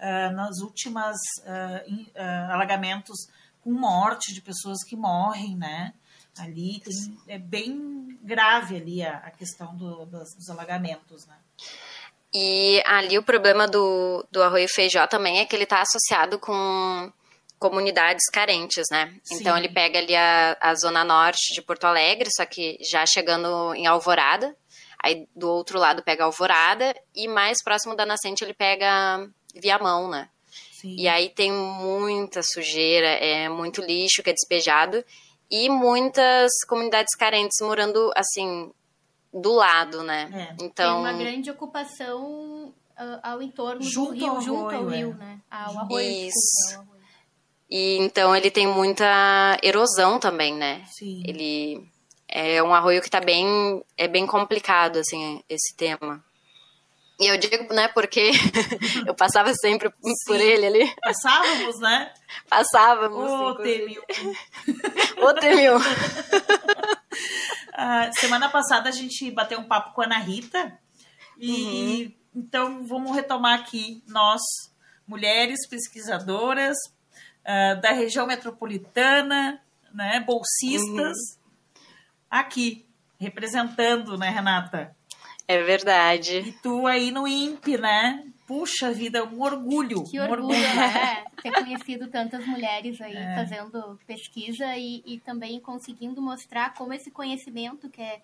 ah, 0.00 0.30
nas 0.30 0.58
últimas 0.60 1.16
ah, 1.46 1.82
em- 1.86 2.10
ah, 2.16 2.54
alagamentos 2.54 3.26
com 3.26 3.38
com 3.60 3.72
morte 3.72 4.32
de 4.32 4.40
pessoas 4.40 4.82
que 4.88 4.96
morrem, 4.96 5.56
né? 5.56 5.92
Ali 6.38 6.80
tem, 6.80 7.18
é 7.26 7.38
bem 7.38 8.16
grave 8.22 8.76
ali 8.76 9.02
a, 9.02 9.16
a 9.18 9.30
questão 9.32 9.76
do, 9.76 10.06
dos, 10.06 10.32
dos 10.36 10.48
alagamentos, 10.48 11.26
né? 11.26 11.34
E 12.32 12.80
ali 12.86 13.18
o 13.18 13.22
problema 13.22 13.66
do, 13.66 14.24
do 14.30 14.42
arroio 14.42 14.68
feijó 14.68 15.06
também 15.08 15.40
é 15.40 15.44
que 15.44 15.56
ele 15.56 15.64
está 15.64 15.82
associado 15.82 16.38
com 16.38 17.12
comunidades 17.58 18.24
carentes, 18.32 18.84
né? 18.90 19.14
Sim. 19.22 19.36
Então 19.36 19.56
ele 19.56 19.68
pega 19.68 19.98
ali 19.98 20.14
a, 20.14 20.56
a 20.60 20.74
zona 20.74 21.04
norte 21.04 21.54
de 21.54 21.62
Porto 21.62 21.84
Alegre, 21.84 22.28
só 22.34 22.44
que 22.46 22.78
já 22.80 23.04
chegando 23.04 23.74
em 23.74 23.86
Alvorada. 23.86 24.56
Aí 25.02 25.28
do 25.34 25.48
outro 25.48 25.78
lado 25.78 26.02
pega 26.02 26.24
Alvorada 26.24 26.94
e 27.14 27.28
mais 27.28 27.62
próximo 27.62 27.94
da 27.94 28.06
nascente 28.06 28.42
ele 28.42 28.54
pega 28.54 29.28
Viamão, 29.54 30.08
né? 30.08 30.28
Sim. 30.72 30.94
E 30.96 31.08
aí 31.08 31.28
tem 31.28 31.52
muita 31.52 32.40
sujeira, 32.42 33.08
é 33.08 33.48
muito 33.48 33.80
lixo 33.80 34.22
que 34.22 34.30
é 34.30 34.32
despejado 34.32 35.04
e 35.50 35.68
muitas 35.68 36.52
comunidades 36.68 37.14
carentes 37.16 37.58
morando 37.60 38.12
assim 38.14 38.70
do 39.32 39.52
lado, 39.52 40.02
né? 40.02 40.30
É. 40.32 40.64
Então 40.64 41.02
tem 41.02 41.12
uma 41.12 41.18
grande 41.18 41.50
ocupação 41.50 42.72
uh, 42.98 43.20
ao 43.22 43.42
entorno 43.42 43.82
junto 43.82 44.12
do 44.12 44.18
rio, 44.18 44.30
ao 44.30 44.40
junto 44.40 44.74
ao 44.74 44.86
rio, 44.86 45.10
é. 45.10 45.14
né? 45.14 45.40
Ao 45.50 45.78
arroio, 45.78 46.28
Isso. 46.28 46.36
Desculpa, 46.68 46.92
ao 46.92 46.97
E 47.70 47.98
então 47.98 48.34
ele 48.34 48.50
tem 48.50 48.66
muita 48.66 49.58
erosão 49.62 50.18
também, 50.18 50.54
né? 50.54 50.82
Sim. 50.86 51.22
Ele 51.26 51.86
é 52.26 52.62
um 52.62 52.74
arroio 52.74 53.02
que 53.02 53.10
tá 53.10 53.20
bem 53.20 53.82
é 53.96 54.08
bem 54.08 54.26
complicado 54.26 54.98
assim 54.98 55.42
esse 55.48 55.76
tema. 55.76 56.24
E 57.20 57.26
eu 57.26 57.36
digo, 57.36 57.74
né, 57.74 57.88
porque 57.88 58.30
eu 59.04 59.12
passava 59.12 59.52
sempre 59.52 59.92
Sim. 60.00 60.14
por 60.24 60.36
ele 60.36 60.66
ali. 60.66 60.94
Passávamos, 61.02 61.80
né? 61.80 62.14
Passávamos. 62.48 63.28
Ô, 63.28 63.56
Temil. 63.56 64.00
Ô, 65.20 65.34
Temil. 65.34 65.78
uh, 65.78 65.80
semana 68.20 68.48
passada 68.48 68.88
a 68.88 68.92
gente 68.92 69.28
bateu 69.32 69.58
um 69.58 69.64
papo 69.64 69.92
com 69.94 70.00
a 70.00 70.04
Ana 70.04 70.18
Rita. 70.18 70.78
E 71.36 72.04
uhum. 72.04 72.12
então 72.36 72.86
vamos 72.86 73.16
retomar 73.16 73.58
aqui, 73.58 74.00
nós, 74.06 74.40
mulheres 75.06 75.66
pesquisadoras 75.68 76.76
uh, 77.48 77.80
da 77.80 77.92
região 77.92 78.26
metropolitana, 78.26 79.60
né, 79.94 80.20
bolsistas, 80.20 81.16
uhum. 81.16 81.82
aqui, 82.30 82.86
representando, 83.18 84.18
né, 84.18 84.28
Renata? 84.28 84.94
É 85.46 85.62
verdade. 85.62 86.40
E 86.40 86.52
tu 86.52 86.86
aí 86.86 87.10
no 87.10 87.26
INPE, 87.26 87.78
né? 87.78 88.22
Puxa 88.46 88.92
vida, 88.92 89.24
um 89.24 89.40
orgulho. 89.40 90.04
Que 90.04 90.20
um 90.20 90.24
orgulho, 90.24 90.58
orgulho. 90.58 90.76
né? 90.76 91.24
Ter 91.42 91.52
conhecido 91.52 92.08
tantas 92.08 92.46
mulheres 92.46 93.00
aí 93.00 93.16
é. 93.16 93.34
fazendo 93.34 93.98
pesquisa 94.06 94.76
e, 94.76 95.02
e 95.06 95.20
também 95.20 95.58
conseguindo 95.58 96.20
mostrar 96.20 96.74
como 96.74 96.92
esse 96.92 97.10
conhecimento 97.10 97.88
que 97.88 98.02
é, 98.02 98.20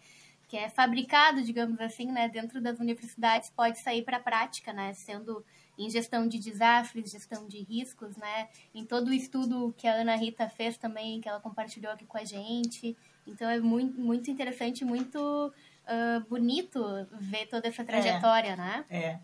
que 0.48 0.56
é 0.56 0.68
fabricado, 0.68 1.42
digamos 1.42 1.80
assim, 1.80 2.12
né, 2.12 2.28
dentro 2.28 2.60
das 2.60 2.78
universidades 2.78 3.50
pode 3.50 3.78
sair 3.80 4.02
para 4.02 4.18
a 4.18 4.20
prática, 4.20 4.72
né? 4.72 4.92
Sendo 4.92 5.42
em 5.78 5.90
gestão 5.90 6.26
de 6.28 6.38
desastres, 6.38 7.10
gestão 7.10 7.46
de 7.46 7.62
riscos, 7.62 8.16
né? 8.16 8.48
Em 8.74 8.84
todo 8.84 9.08
o 9.08 9.12
estudo 9.12 9.74
que 9.76 9.87
a 9.87 9.94
Ana 9.94 10.16
Rita 10.16 10.48
fez 10.48 10.76
também, 10.76 11.20
que 11.20 11.28
ela 11.28 11.40
compartilhou 11.40 11.92
aqui 11.92 12.04
com 12.06 12.18
a 12.18 12.24
gente. 12.24 12.96
Então 13.26 13.48
é 13.48 13.58
muito, 13.58 14.00
muito 14.00 14.30
interessante, 14.30 14.84
muito 14.84 15.18
uh, 15.18 16.20
bonito 16.28 16.82
ver 17.12 17.46
toda 17.46 17.68
essa 17.68 17.84
trajetória, 17.84 18.50
é, 18.50 18.56
né? 18.56 18.84
É. 18.90 19.18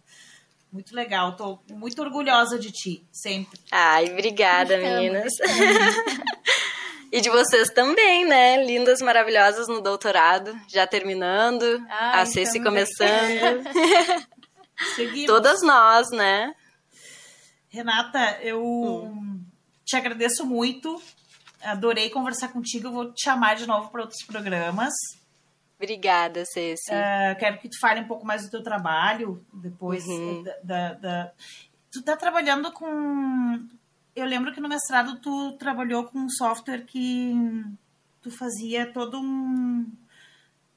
Muito 0.73 0.95
legal, 0.95 1.35
tô 1.35 1.59
muito 1.71 2.01
orgulhosa 2.01 2.57
de 2.59 2.71
ti, 2.71 3.05
sempre. 3.11 3.59
Ai, 3.73 4.13
obrigada, 4.13 4.77
estamos, 4.77 4.95
meninas. 4.95 5.33
Estamos. 5.33 6.21
e 7.11 7.21
de 7.21 7.29
vocês 7.29 7.71
também, 7.71 8.25
né? 8.25 8.65
Lindas, 8.65 9.01
maravilhosas 9.01 9.67
no 9.67 9.81
doutorado, 9.81 10.57
já 10.69 10.87
terminando, 10.87 11.65
Ai, 11.89 12.23
a 12.23 12.27
Ceci 12.27 12.61
começando. 12.61 13.65
Todas 15.27 15.63
nós, 15.63 16.11
né? 16.11 16.55
Renata, 17.69 18.39
eu 18.43 18.63
hum. 18.63 19.43
te 19.85 19.97
agradeço 19.97 20.45
muito. 20.45 21.01
Adorei 21.63 22.11
conversar 22.11 22.49
contigo. 22.49 22.89
Eu 22.89 22.93
vou 22.93 23.13
te 23.13 23.25
chamar 23.25 23.55
de 23.55 23.67
novo 23.67 23.91
para 23.91 24.03
outros 24.03 24.25
programas. 24.25 24.93
Obrigada, 25.81 26.45
Ceci. 26.45 26.91
Uh, 26.91 27.39
quero 27.39 27.59
que 27.59 27.69
tu 27.69 27.79
fale 27.81 28.01
um 28.01 28.07
pouco 28.07 28.27
mais 28.27 28.43
do 28.43 28.51
teu 28.51 28.63
trabalho, 28.63 29.43
depois 29.51 30.05
uhum. 30.05 30.43
da, 30.43 30.53
da, 30.63 30.93
da, 30.93 31.33
Tu 31.91 32.03
tá 32.03 32.17
trabalhando 32.17 32.71
com... 32.73 33.67
Eu 34.15 34.27
lembro 34.27 34.53
que 34.53 34.61
no 34.61 34.69
mestrado 34.69 35.21
tu 35.21 35.53
trabalhou 35.53 36.05
com 36.05 36.19
um 36.19 36.29
software 36.29 36.85
que 36.85 37.33
tu 38.21 38.31
fazia 38.31 38.93
todo 38.93 39.19
um... 39.19 39.91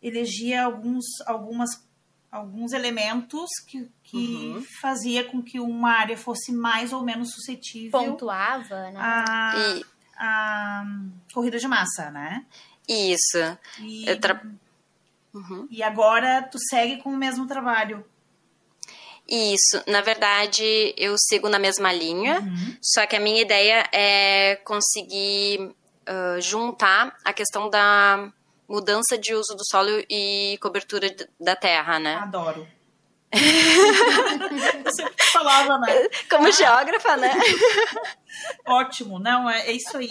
Elegia 0.02 0.64
alguns, 0.64 1.06
algumas, 1.26 1.86
alguns 2.34 2.74
elementos 2.74 3.48
que, 3.68 3.88
que 4.04 4.18
uhum. 4.18 4.66
fazia 4.82 5.24
com 5.24 5.42
que 5.42 5.60
uma 5.60 5.92
área 5.92 6.18
fosse 6.18 6.52
mais 6.52 6.92
ou 6.92 7.04
menos 7.04 7.32
suscetível... 7.32 7.92
Pontuava, 7.92 8.90
né? 8.90 9.00
A, 9.00 9.54
e... 9.56 9.86
a 10.18 10.84
corrida 11.32 11.60
de 11.60 11.68
massa, 11.68 12.10
né? 12.10 12.44
Isso. 12.90 13.38
E... 13.80 14.16
Tra 14.16 14.42
Uhum. 15.34 15.68
E 15.72 15.82
agora 15.82 16.44
tu 16.44 16.60
segue 16.70 17.02
com 17.02 17.10
o 17.10 17.18
mesmo 17.18 17.48
trabalho. 17.48 18.06
Isso, 19.28 19.82
na 19.88 20.02
verdade 20.02 20.94
eu 20.96 21.16
sigo 21.18 21.50
na 21.50 21.58
mesma 21.58 21.92
linha, 21.92 22.40
uhum. 22.40 22.78
só 22.80 23.08
que 23.08 23.16
a 23.16 23.20
minha 23.20 23.42
ideia 23.42 23.90
é 23.92 24.58
conseguir 24.58 25.74
uh, 26.08 26.40
juntar 26.40 27.16
a 27.24 27.34
questão 27.34 27.68
da 27.68 28.32
mudança 28.74 29.18
de 29.18 29.36
uso 29.36 29.56
do 29.56 29.64
solo 29.70 30.04
e 30.10 30.58
cobertura 30.60 31.08
da 31.40 31.56
terra, 31.56 32.00
né? 32.00 32.16
Adoro. 32.16 32.68
falava, 35.32 35.78
né? 35.80 35.88
Como 36.30 36.52
geógrafa, 36.52 37.18
né? 37.18 37.34
Ótimo, 38.66 39.20
não, 39.20 39.50
é, 39.50 39.68
é 39.68 39.72
isso 39.72 39.98
aí. 39.98 40.10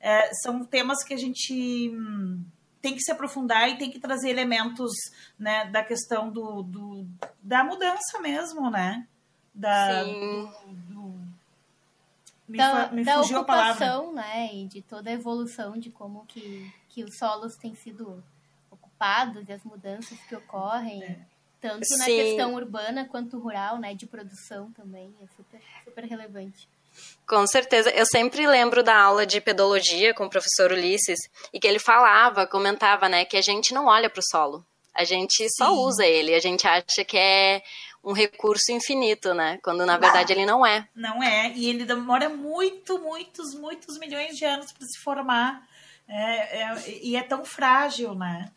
É, 0.00 0.30
são 0.42 0.64
temas 0.64 1.04
que 1.04 1.14
a 1.14 1.16
gente. 1.16 1.90
Hum, 1.92 2.44
tem 2.80 2.94
que 2.94 3.02
se 3.02 3.12
aprofundar 3.12 3.68
e 3.68 3.76
tem 3.76 3.90
que 3.90 3.98
trazer 3.98 4.30
elementos 4.30 4.90
né, 5.38 5.66
da 5.66 5.84
questão 5.84 6.30
do, 6.30 6.62
do 6.62 7.06
da 7.42 7.62
mudança 7.62 8.18
mesmo, 8.20 8.70
né? 8.70 9.06
Da, 9.54 10.04
Sim. 10.04 10.50
Do, 10.66 10.94
do, 10.94 11.20
me, 12.48 12.56
da, 12.56 12.90
me 12.90 13.04
da 13.04 13.20
ocupação, 13.20 14.14
né? 14.14 14.54
E 14.54 14.66
de 14.66 14.80
toda 14.80 15.10
a 15.10 15.12
evolução 15.12 15.78
de 15.78 15.90
como 15.90 16.24
que, 16.26 16.72
que 16.90 17.02
os 17.02 17.16
solos 17.16 17.56
têm 17.56 17.74
sido 17.74 18.22
ocupados 18.70 19.48
e 19.48 19.52
as 19.52 19.64
mudanças 19.64 20.18
que 20.28 20.36
ocorrem. 20.36 21.02
É. 21.02 21.18
Tanto 21.60 21.84
Sim. 21.84 21.98
na 21.98 22.04
questão 22.06 22.54
urbana 22.54 23.04
quanto 23.04 23.38
rural, 23.38 23.78
né? 23.78 23.94
De 23.94 24.06
produção 24.06 24.70
também. 24.72 25.14
É 25.22 25.26
super, 25.36 25.60
super 25.84 26.04
relevante. 26.04 26.68
Com 27.26 27.46
certeza. 27.46 27.90
Eu 27.90 28.06
sempre 28.06 28.46
lembro 28.46 28.82
da 28.82 28.98
aula 28.98 29.26
de 29.26 29.40
pedologia 29.40 30.14
com 30.14 30.24
o 30.24 30.30
professor 30.30 30.72
Ulisses 30.72 31.18
e 31.52 31.60
que 31.60 31.66
ele 31.66 31.78
falava, 31.78 32.46
comentava, 32.46 33.08
né, 33.08 33.24
que 33.24 33.36
a 33.36 33.42
gente 33.42 33.72
não 33.72 33.86
olha 33.86 34.10
para 34.10 34.20
o 34.20 34.24
solo. 34.24 34.64
A 34.94 35.04
gente 35.04 35.36
Sim. 35.36 35.48
só 35.56 35.72
usa 35.72 36.04
ele. 36.04 36.34
A 36.34 36.40
gente 36.40 36.66
acha 36.66 37.04
que 37.04 37.16
é 37.16 37.62
um 38.02 38.12
recurso 38.12 38.72
infinito, 38.72 39.34
né? 39.34 39.58
Quando 39.62 39.84
na 39.84 39.98
verdade 39.98 40.32
ele 40.32 40.46
não 40.46 40.64
é. 40.64 40.88
Não 40.94 41.22
é. 41.22 41.52
E 41.54 41.68
ele 41.68 41.84
demora 41.84 42.28
muito, 42.28 42.98
muitos, 42.98 43.54
muitos 43.54 43.98
milhões 43.98 44.36
de 44.36 44.44
anos 44.44 44.72
para 44.72 44.86
se 44.86 44.98
formar. 45.00 45.62
É, 46.12 46.62
é, 46.62 46.98
e 47.04 47.14
é 47.14 47.22
tão 47.22 47.44
frágil, 47.44 48.16
né? 48.16 48.50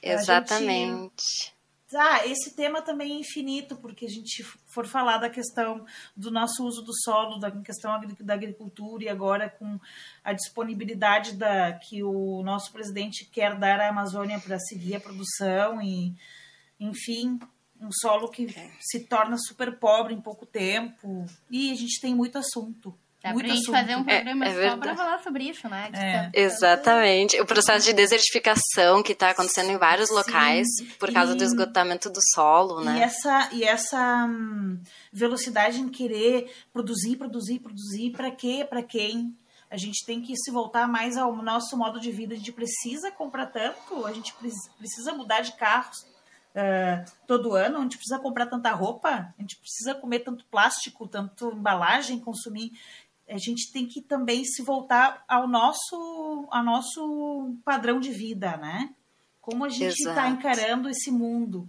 Exatamente. 0.00 1.52
Ah, 1.92 2.24
esse 2.26 2.54
tema 2.54 2.80
também 2.80 3.12
é 3.12 3.20
infinito, 3.20 3.76
porque 3.76 4.06
a 4.06 4.08
gente 4.08 4.44
for 4.66 4.86
falar 4.86 5.18
da 5.18 5.28
questão 5.28 5.84
do 6.16 6.30
nosso 6.30 6.64
uso 6.64 6.82
do 6.82 6.92
solo, 7.02 7.38
da 7.38 7.50
questão 7.50 7.98
da 8.20 8.34
agricultura 8.34 9.04
e 9.04 9.08
agora 9.08 9.48
com 9.48 9.78
a 10.22 10.32
disponibilidade 10.32 11.34
da 11.34 11.72
que 11.72 12.02
o 12.02 12.42
nosso 12.44 12.72
presidente 12.72 13.24
quer 13.24 13.56
dar 13.56 13.80
à 13.80 13.88
Amazônia 13.88 14.38
para 14.38 14.58
seguir 14.58 14.96
a 14.96 15.00
produção 15.00 15.80
e, 15.80 16.14
enfim, 16.78 17.38
um 17.80 17.90
solo 17.90 18.28
que 18.30 18.46
se 18.80 19.00
torna 19.06 19.36
super 19.38 19.78
pobre 19.78 20.14
em 20.14 20.20
pouco 20.20 20.46
tempo. 20.46 21.26
E 21.50 21.72
a 21.72 21.74
gente 21.74 22.00
tem 22.00 22.14
muito 22.14 22.38
assunto. 22.38 22.96
Dá 23.26 23.32
Muito 23.32 23.46
pra 23.46 23.54
gente 23.56 23.62
assunto. 23.64 23.76
fazer 23.76 23.96
um 23.96 24.04
programa 24.04 24.46
é, 24.46 24.48
é 24.50 24.70
só 24.70 24.76
para 24.76 24.96
falar 24.96 25.18
sobre 25.20 25.44
isso, 25.48 25.68
né? 25.68 25.90
É. 25.92 26.30
Exatamente. 26.32 27.40
O 27.40 27.44
processo 27.44 27.84
de 27.84 27.92
desertificação 27.92 29.02
que 29.02 29.10
está 29.10 29.30
acontecendo 29.30 29.70
em 29.70 29.76
vários 29.76 30.10
Sim. 30.10 30.14
locais 30.14 30.68
por 30.96 31.12
causa 31.12 31.34
e, 31.34 31.36
do 31.36 31.42
esgotamento 31.42 32.08
do 32.08 32.20
solo, 32.34 32.84
né? 32.84 32.98
E 32.98 33.02
essa, 33.02 33.48
e 33.52 33.64
essa 33.64 34.26
hum, 34.26 34.80
velocidade 35.12 35.80
em 35.80 35.88
querer 35.88 36.54
produzir, 36.72 37.16
produzir, 37.16 37.58
produzir, 37.58 38.12
para 38.12 38.30
quê? 38.30 38.64
Para 38.68 38.80
quem? 38.80 39.36
A 39.68 39.76
gente 39.76 40.06
tem 40.06 40.22
que 40.22 40.36
se 40.36 40.52
voltar 40.52 40.86
mais 40.86 41.16
ao 41.16 41.34
nosso 41.34 41.76
modo 41.76 41.98
de 41.98 42.12
vida. 42.12 42.32
A 42.32 42.36
gente 42.36 42.52
precisa 42.52 43.10
comprar 43.10 43.46
tanto, 43.46 44.06
a 44.06 44.12
gente 44.12 44.32
precisa 44.78 45.12
mudar 45.14 45.40
de 45.40 45.50
carros. 45.54 46.06
Uh, 46.54 47.04
todo 47.26 47.54
ano, 47.54 47.76
a 47.76 47.82
gente 47.82 47.98
precisa 47.98 48.18
comprar 48.18 48.46
tanta 48.46 48.70
roupa, 48.70 49.34
a 49.36 49.42
gente 49.42 49.56
precisa 49.58 49.94
comer 49.94 50.20
tanto 50.20 50.42
plástico, 50.46 51.06
tanto 51.06 51.52
embalagem, 51.52 52.18
consumir 52.18 52.72
a 53.28 53.38
gente 53.38 53.72
tem 53.72 53.86
que 53.86 54.00
também 54.00 54.44
se 54.44 54.62
voltar 54.62 55.24
ao 55.26 55.48
nosso, 55.48 56.46
ao 56.50 56.64
nosso 56.64 57.56
padrão 57.64 57.98
de 57.98 58.12
vida, 58.12 58.56
né? 58.56 58.94
Como 59.40 59.64
a 59.64 59.68
gente 59.68 59.98
está 60.00 60.28
encarando 60.28 60.88
esse 60.88 61.10
mundo. 61.10 61.68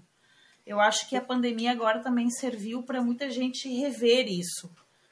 Eu 0.65 0.79
acho 0.79 1.07
que 1.07 1.15
a 1.15 1.21
pandemia 1.21 1.71
agora 1.71 1.99
também 1.99 2.29
serviu 2.29 2.83
para 2.83 3.01
muita 3.01 3.29
gente 3.29 3.69
rever 3.69 4.27
isso, 4.27 4.69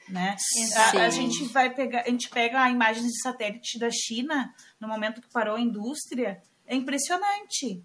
né? 0.10 0.36
A, 0.76 1.06
a, 1.06 1.10
gente 1.10 1.46
vai 1.46 1.74
pegar, 1.74 2.02
a 2.02 2.10
gente 2.10 2.30
pega 2.30 2.62
a 2.62 2.70
imagem 2.70 3.04
de 3.04 3.22
satélite 3.22 3.80
da 3.80 3.90
China 3.90 4.54
no 4.80 4.88
momento 4.88 5.22
que 5.22 5.32
parou 5.32 5.56
a 5.56 5.62
indústria, 5.62 6.42
é 6.68 6.76
impressionante 6.76 7.82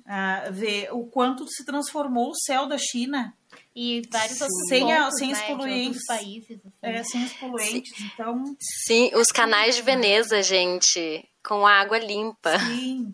uh, 0.00 0.52
ver 0.52 0.92
o 0.92 1.06
quanto 1.06 1.46
se 1.48 1.64
transformou 1.64 2.30
o 2.30 2.36
céu 2.36 2.66
da 2.66 2.78
China 2.78 3.34
e 3.74 4.02
vários 4.10 4.40
outros 4.40 4.68
sem, 4.68 4.80
pontos, 4.80 5.18
sem 5.18 5.28
né, 5.28 5.34
os 5.34 5.40
poluentes. 5.42 6.06
países. 6.06 6.60
Assim. 6.60 6.72
É, 6.82 7.02
sem 7.02 7.24
os 7.24 7.32
poluentes, 7.34 7.96
Sim. 7.96 8.10
então... 8.12 8.56
Sim, 8.86 9.10
os 9.14 9.28
canais 9.28 9.76
de 9.76 9.82
Veneza, 9.82 10.42
gente, 10.42 11.28
com 11.46 11.66
água 11.66 11.98
limpa. 11.98 12.58
Sim. 12.58 13.12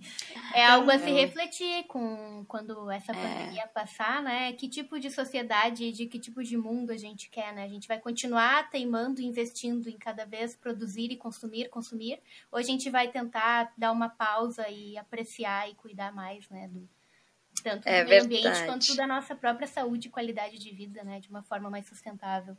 É 0.55 0.65
algo 0.65 0.91
a 0.91 0.99
se 0.99 1.11
refletir 1.11 1.85
com 1.87 2.45
quando 2.47 2.91
essa 2.91 3.13
pandemia 3.13 3.63
é. 3.63 3.67
passar, 3.67 4.23
né? 4.23 4.53
Que 4.53 4.69
tipo 4.69 4.99
de 4.99 5.11
sociedade, 5.11 5.93
de 5.93 6.07
que 6.07 6.19
tipo 6.19 6.43
de 6.43 6.57
mundo 6.57 6.91
a 6.91 6.97
gente 6.97 7.31
quer, 7.31 7.53
né? 7.53 7.65
A 7.65 7.69
gente 7.69 7.89
vai 7.89 7.99
continuar 7.99 8.69
teimando, 8.71 9.21
investindo 9.21 9.89
em 9.89 9.97
cada 9.97 10.25
vez 10.25 10.57
produzir 10.57 11.11
e 11.11 11.17
consumir, 11.17 11.69
consumir, 11.69 12.21
ou 12.51 12.59
a 12.59 12.63
gente 12.63 12.91
vai 12.91 13.09
tentar 13.09 13.73
dar 13.77 13.93
uma 13.93 14.09
pausa 14.09 14.69
e 14.69 14.97
apreciar 14.99 15.71
e 15.71 15.75
cuidar 15.75 16.13
mais, 16.13 16.49
né, 16.49 16.69
do, 16.69 16.89
tanto 17.63 17.87
é 17.87 18.03
do 18.03 18.09
meio 18.09 18.23
verdade. 18.29 18.49
ambiente 18.49 18.67
quanto 18.67 18.97
da 18.97 19.07
nossa 19.07 19.35
própria 19.35 19.67
saúde 19.67 20.09
e 20.09 20.11
qualidade 20.11 20.59
de 20.59 20.71
vida, 20.73 21.03
né, 21.05 21.21
de 21.21 21.29
uma 21.29 21.43
forma 21.43 21.71
mais 21.71 21.87
sustentável. 21.89 22.57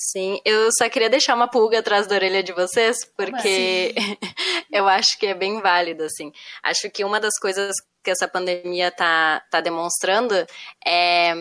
Sim, 0.00 0.40
eu 0.44 0.70
só 0.78 0.88
queria 0.88 1.10
deixar 1.10 1.34
uma 1.34 1.48
pulga 1.48 1.80
atrás 1.80 2.06
da 2.06 2.14
orelha 2.14 2.40
de 2.40 2.52
vocês, 2.52 3.04
porque 3.16 3.92
eu 4.72 4.86
acho 4.86 5.18
que 5.18 5.26
é 5.26 5.34
bem 5.34 5.60
válido, 5.60 6.04
assim. 6.04 6.32
Acho 6.62 6.88
que 6.88 7.04
uma 7.04 7.18
das 7.18 7.36
coisas 7.40 7.74
que 8.02 8.10
essa 8.10 8.28
pandemia 8.28 8.92
tá, 8.92 9.42
tá 9.50 9.60
demonstrando 9.60 10.34
é 10.86 11.34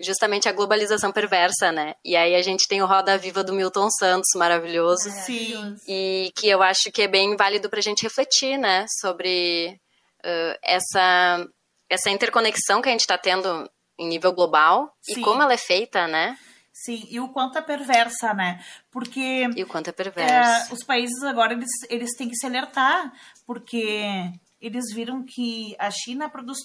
justamente 0.00 0.48
a 0.48 0.52
globalização 0.52 1.12
perversa, 1.12 1.70
né? 1.70 1.94
E 2.04 2.16
aí 2.16 2.34
a 2.34 2.42
gente 2.42 2.66
tem 2.66 2.82
o 2.82 2.86
Roda 2.86 3.16
Viva 3.16 3.44
do 3.44 3.52
Milton 3.52 3.88
Santos, 3.90 4.30
maravilhoso. 4.34 5.08
Sim. 5.24 5.76
E 5.86 6.32
que 6.34 6.48
eu 6.48 6.60
acho 6.60 6.90
que 6.92 7.02
é 7.02 7.08
bem 7.08 7.36
válido 7.36 7.70
pra 7.70 7.80
gente 7.80 8.02
refletir, 8.02 8.58
né? 8.58 8.84
Sobre 9.00 9.78
uh, 10.24 10.58
essa 10.60 11.46
essa 11.92 12.10
interconexão 12.10 12.80
que 12.80 12.88
a 12.88 12.92
gente 12.92 13.00
está 13.00 13.18
tendo 13.18 13.70
em 13.98 14.08
nível 14.08 14.32
global 14.32 14.96
Sim. 15.02 15.20
e 15.20 15.22
como 15.22 15.42
ela 15.42 15.52
é 15.52 15.58
feita, 15.58 16.08
né? 16.08 16.38
Sim, 16.72 17.06
e 17.10 17.20
o 17.20 17.28
quanto 17.28 17.58
é 17.58 17.62
perversa, 17.62 18.32
né? 18.32 18.64
Porque. 18.90 19.46
E 19.54 19.62
o 19.62 19.66
quanto 19.66 19.88
é 19.88 19.92
perversa. 19.92 20.70
É, 20.70 20.74
os 20.74 20.82
países 20.82 21.22
agora 21.22 21.52
eles, 21.52 21.68
eles 21.90 22.16
têm 22.16 22.28
que 22.28 22.36
se 22.36 22.46
alertar, 22.46 23.12
porque 23.46 24.32
eles 24.58 24.92
viram 24.94 25.22
que 25.22 25.76
a 25.78 25.90
China 25.90 26.30
produz 26.30 26.58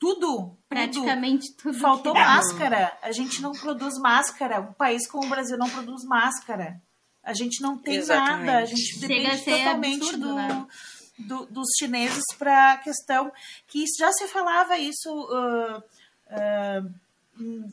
tudo. 0.00 0.58
Praticamente 0.68 1.54
tudo. 1.54 1.72
tudo 1.72 1.80
Faltou 1.80 2.12
máscara. 2.12 2.92
A 3.00 3.12
gente 3.12 3.40
não 3.40 3.52
produz 3.52 3.94
máscara. 4.00 4.60
Um 4.60 4.72
país 4.72 5.08
como 5.08 5.26
o 5.26 5.30
Brasil 5.30 5.56
não 5.56 5.70
produz 5.70 6.04
máscara. 6.04 6.82
A 7.22 7.32
gente 7.32 7.62
não 7.62 7.78
tem 7.78 7.96
Exatamente. 7.96 8.46
nada. 8.46 8.58
A 8.58 8.64
gente 8.64 8.98
depende 8.98 9.44
totalmente 9.44 10.02
absurdo, 10.02 10.28
do. 10.28 10.34
Né? 10.34 10.66
Do, 11.18 11.46
dos 11.46 11.68
chineses 11.78 12.24
para 12.38 12.72
a 12.72 12.78
questão 12.78 13.32
que 13.66 13.84
já 13.98 14.10
se 14.12 14.26
falava 14.28 14.76
isso 14.76 15.10
uh, 15.10 15.78
uh, 15.78 17.72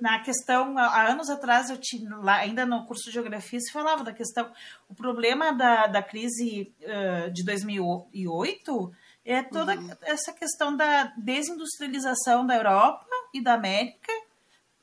na 0.00 0.20
questão 0.20 0.78
há 0.78 1.08
anos 1.08 1.28
atrás 1.28 1.70
eu 1.70 1.78
tinha 1.80 2.16
lá 2.16 2.36
ainda 2.36 2.64
no 2.64 2.86
curso 2.86 3.04
de 3.04 3.12
geografia 3.12 3.58
se 3.58 3.72
falava 3.72 4.04
da 4.04 4.12
questão 4.12 4.50
o 4.88 4.94
problema 4.94 5.52
da, 5.52 5.86
da 5.86 6.02
crise 6.02 6.72
uh, 6.82 7.30
de 7.32 7.44
2008 7.44 8.92
é 9.24 9.42
toda 9.42 9.74
uhum. 9.74 9.90
essa 10.02 10.32
questão 10.32 10.74
da 10.74 11.12
desindustrialização 11.16 12.46
da 12.46 12.56
Europa 12.56 13.06
e 13.34 13.42
da 13.42 13.54
América 13.54 14.12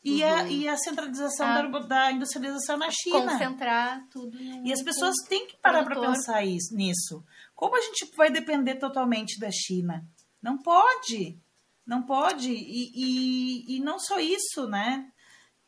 e, 0.06 0.24
uhum. 0.24 0.36
a, 0.36 0.44
e 0.44 0.68
a 0.68 0.78
centralização 0.78 1.48
ah. 1.48 1.62
da, 1.64 1.80
da, 1.80 2.12
industrialização 2.12 2.78
na 2.78 2.92
China. 2.92 3.32
Concentrar 3.32 4.06
tudo. 4.12 4.38
E 4.40 4.72
as 4.72 4.84
pessoas 4.84 5.16
têm 5.28 5.48
que 5.48 5.58
parar 5.58 5.84
para 5.84 6.00
pensar 6.00 6.46
isso, 6.46 6.76
nisso. 6.76 7.24
Como 7.56 7.76
a 7.76 7.82
gente 7.82 8.12
vai 8.16 8.30
depender 8.30 8.76
totalmente 8.76 9.40
da 9.40 9.50
China? 9.52 10.06
Não 10.42 10.58
pode. 10.58 11.40
Não 11.86 12.04
pode. 12.04 12.52
E, 12.52 12.92
e, 12.94 13.78
e 13.78 13.80
não 13.80 13.98
só 13.98 14.20
isso, 14.20 14.68
né? 14.68 15.10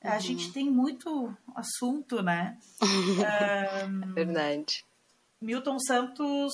A 0.04 0.16
uhum. 0.16 0.20
gente 0.20 0.52
tem 0.52 0.70
muito 0.70 1.36
assunto, 1.56 2.22
né? 2.22 2.58
um, 3.88 4.14
Verdade. 4.14 4.86
Milton 5.42 5.80
Santos 5.80 6.54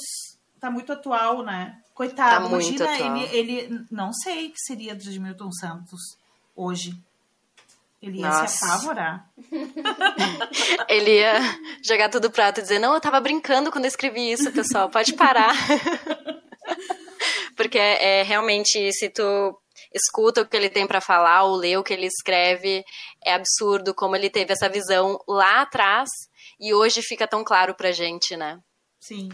tá 0.60 0.70
muito 0.70 0.94
atual, 0.94 1.44
né? 1.44 1.82
Coitado, 1.94 2.46
tá 2.46 2.50
imagina 2.50 2.98
ele, 2.98 3.38
ele. 3.38 3.86
Não 3.92 4.12
sei 4.14 4.48
o 4.48 4.52
que 4.52 4.60
seria 4.60 4.96
de 4.96 5.20
Milton 5.20 5.52
Santos 5.52 6.18
hoje. 6.56 6.98
Ele 8.04 8.20
ia 8.20 8.28
Nossa. 8.28 8.48
se 8.48 8.66
apavorar. 8.66 9.32
Ele 10.90 11.20
ia 11.20 11.40
jogar 11.82 12.10
tudo 12.10 12.30
prato 12.30 12.60
e 12.60 12.62
dizer: 12.62 12.78
Não, 12.78 12.94
eu 12.94 13.00
tava 13.00 13.22
brincando 13.22 13.72
quando 13.72 13.86
eu 13.86 13.90
escrevi 13.90 14.30
isso, 14.30 14.52
pessoal, 14.52 14.90
pode 14.90 15.14
parar. 15.14 15.56
Porque 17.56 17.80
é, 17.80 18.20
é, 18.20 18.24
realmente, 18.24 18.92
se 18.92 19.10
tu 19.10 19.58
escuta 19.94 20.42
o 20.42 20.46
que 20.46 20.58
ele 20.58 20.70
tem 20.70 20.86
para 20.86 21.00
falar 21.00 21.44
ou 21.44 21.56
lê 21.56 21.78
o 21.78 21.84
que 21.84 21.94
ele 21.94 22.08
escreve, 22.08 22.84
é 23.24 23.34
absurdo 23.34 23.96
como 23.96 24.18
ele 24.18 24.30
teve 24.30 24.52
essa 24.52 24.68
visão 24.68 25.18
lá 25.26 25.62
atrás 25.62 26.10
e 26.60 26.74
hoje 26.74 27.02
fica 27.02 27.26
tão 27.26 27.42
claro 27.42 27.74
pra 27.74 27.94
gente, 27.94 28.36
né? 28.36 28.60
Sim. 29.00 29.30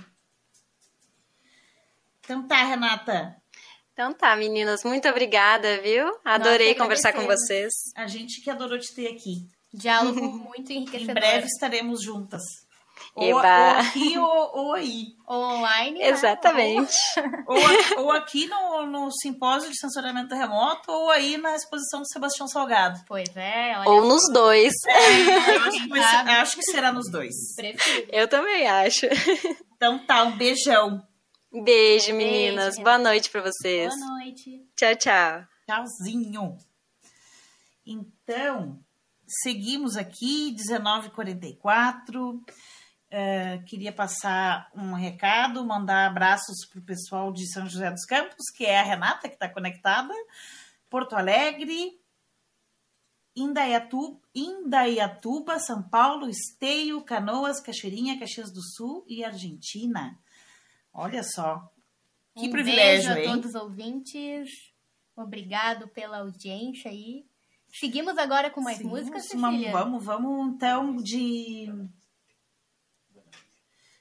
Então 2.19 2.47
tá, 2.47 2.63
Renata. 2.63 3.38
Então 3.99 4.13
tá, 4.13 4.33
meninas, 4.33 4.85
muito 4.85 5.09
obrigada, 5.09 5.81
viu? 5.81 6.07
Adorei 6.23 6.69
Nossa, 6.69 6.79
conversar 6.79 7.11
com 7.11 7.25
vocês. 7.25 7.73
A 7.97 8.07
gente 8.07 8.41
que 8.41 8.49
adorou 8.49 8.79
te 8.79 8.95
ter 8.95 9.07
aqui. 9.07 9.45
Diálogo 9.73 10.21
muito 10.39 10.71
enriquecedor. 10.71 11.11
Em 11.11 11.13
breve 11.13 11.47
estaremos 11.47 12.01
juntas. 12.01 12.41
Ou, 13.13 13.33
ou, 13.33 13.39
aqui 13.39 14.17
ou, 14.17 14.57
ou, 14.57 14.73
aí. 14.73 15.07
Ou 15.27 15.43
online. 15.43 15.99
Né? 15.99 16.07
Exatamente. 16.11 16.95
Ou, 17.45 17.57
ou, 18.05 18.11
aqui 18.13 18.47
no, 18.47 18.85
no 18.85 19.11
simpósio 19.11 19.69
de 19.69 19.77
censuramento 19.77 20.33
remoto, 20.33 20.89
ou 20.89 21.09
aí 21.09 21.35
na 21.35 21.53
exposição 21.57 21.99
do 21.99 22.07
Sebastião 22.07 22.47
Salgado. 22.47 23.01
Pois 23.05 23.35
é. 23.35 23.83
ou 23.85 24.07
nos 24.07 24.31
dois. 24.31 24.71
É, 24.87 25.55
eu 25.57 25.61
acho 25.63 25.89
que, 25.89 25.93
ser, 25.93 26.29
acho 26.29 26.55
que 26.55 26.63
será 26.63 26.93
nos 26.93 27.11
dois. 27.11 27.35
Prefiro. 27.53 28.07
Eu 28.13 28.29
também 28.29 28.65
acho. 28.65 29.07
Então 29.75 29.99
tá, 30.05 30.23
um 30.23 30.37
beijão. 30.37 31.08
Beijo, 31.51 32.13
meninas. 32.13 32.75
Beijo, 32.75 32.83
Boa 32.83 32.99
noite 32.99 33.29
para 33.31 33.41
vocês. 33.41 33.91
Boa 33.95 34.11
noite. 34.11 34.69
Tchau, 34.75 34.95
tchau. 34.95 35.47
Tchauzinho. 35.65 36.57
Então, 37.83 38.79
seguimos 39.27 39.97
aqui, 39.97 40.55
19h44. 40.55 42.39
Uh, 43.11 43.65
queria 43.65 43.91
passar 43.91 44.69
um 44.75 44.93
recado, 44.93 45.65
mandar 45.65 46.05
abraços 46.05 46.67
para 46.69 46.79
o 46.79 46.85
pessoal 46.85 47.33
de 47.33 47.51
São 47.51 47.67
José 47.67 47.89
dos 47.89 48.05
Campos, 48.05 48.45
que 48.55 48.63
é 48.63 48.79
a 48.79 48.83
Renata, 48.83 49.27
que 49.27 49.33
está 49.33 49.49
conectada, 49.49 50.13
Porto 50.87 51.15
Alegre, 51.15 51.99
Indaiatuba, 53.35 54.19
Indaiatuba, 54.35 55.57
São 55.57 55.81
Paulo, 55.81 56.29
Esteio, 56.29 57.01
Canoas, 57.01 57.59
Cachoeirinha, 57.59 58.19
Caxias 58.19 58.51
do 58.51 58.61
Sul 58.61 59.03
e 59.07 59.23
Argentina. 59.23 60.15
Olha 60.93 61.23
só. 61.23 61.71
Que 62.35 62.47
um 62.47 62.51
privilégio, 62.51 63.13
beijo 63.13 63.19
hein? 63.19 63.29
a 63.29 63.33
todos 63.33 63.49
os 63.49 63.61
ouvintes. 63.61 64.49
Obrigado 65.15 65.87
pela 65.89 66.19
audiência 66.19 66.89
aí. 66.89 67.25
Seguimos 67.71 68.17
agora 68.17 68.49
com 68.49 68.61
mais 68.61 68.77
Seguimos 68.77 68.99
músicas, 69.01 69.29
uma, 69.31 69.51
Vamos, 69.71 70.03
vamos 70.03 70.55
então 70.55 70.95
de... 70.95 71.67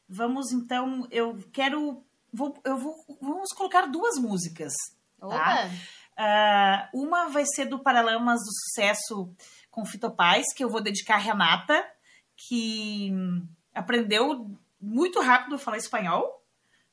Vamos 0.08 0.52
então, 0.52 1.06
eu 1.10 1.36
quero... 1.52 2.02
Vou, 2.32 2.58
eu 2.64 2.78
vou, 2.78 2.94
vamos 3.20 3.50
colocar 3.52 3.86
duas 3.86 4.18
músicas, 4.18 4.72
tá? 5.18 5.70
Uh, 6.18 7.04
uma 7.04 7.28
vai 7.28 7.44
ser 7.46 7.66
do 7.66 7.78
Paralamas 7.78 8.40
do 8.40 8.52
Sucesso 8.52 9.34
com 9.70 9.84
Fitopaz, 9.84 10.52
que 10.54 10.62
eu 10.62 10.68
vou 10.68 10.82
dedicar 10.82 11.14
a 11.14 11.18
Renata, 11.18 11.84
que 12.36 13.12
aprendeu 13.74 14.50
muito 14.80 15.20
rápido 15.20 15.54
a 15.54 15.58
falar 15.58 15.76
espanhol 15.76 16.37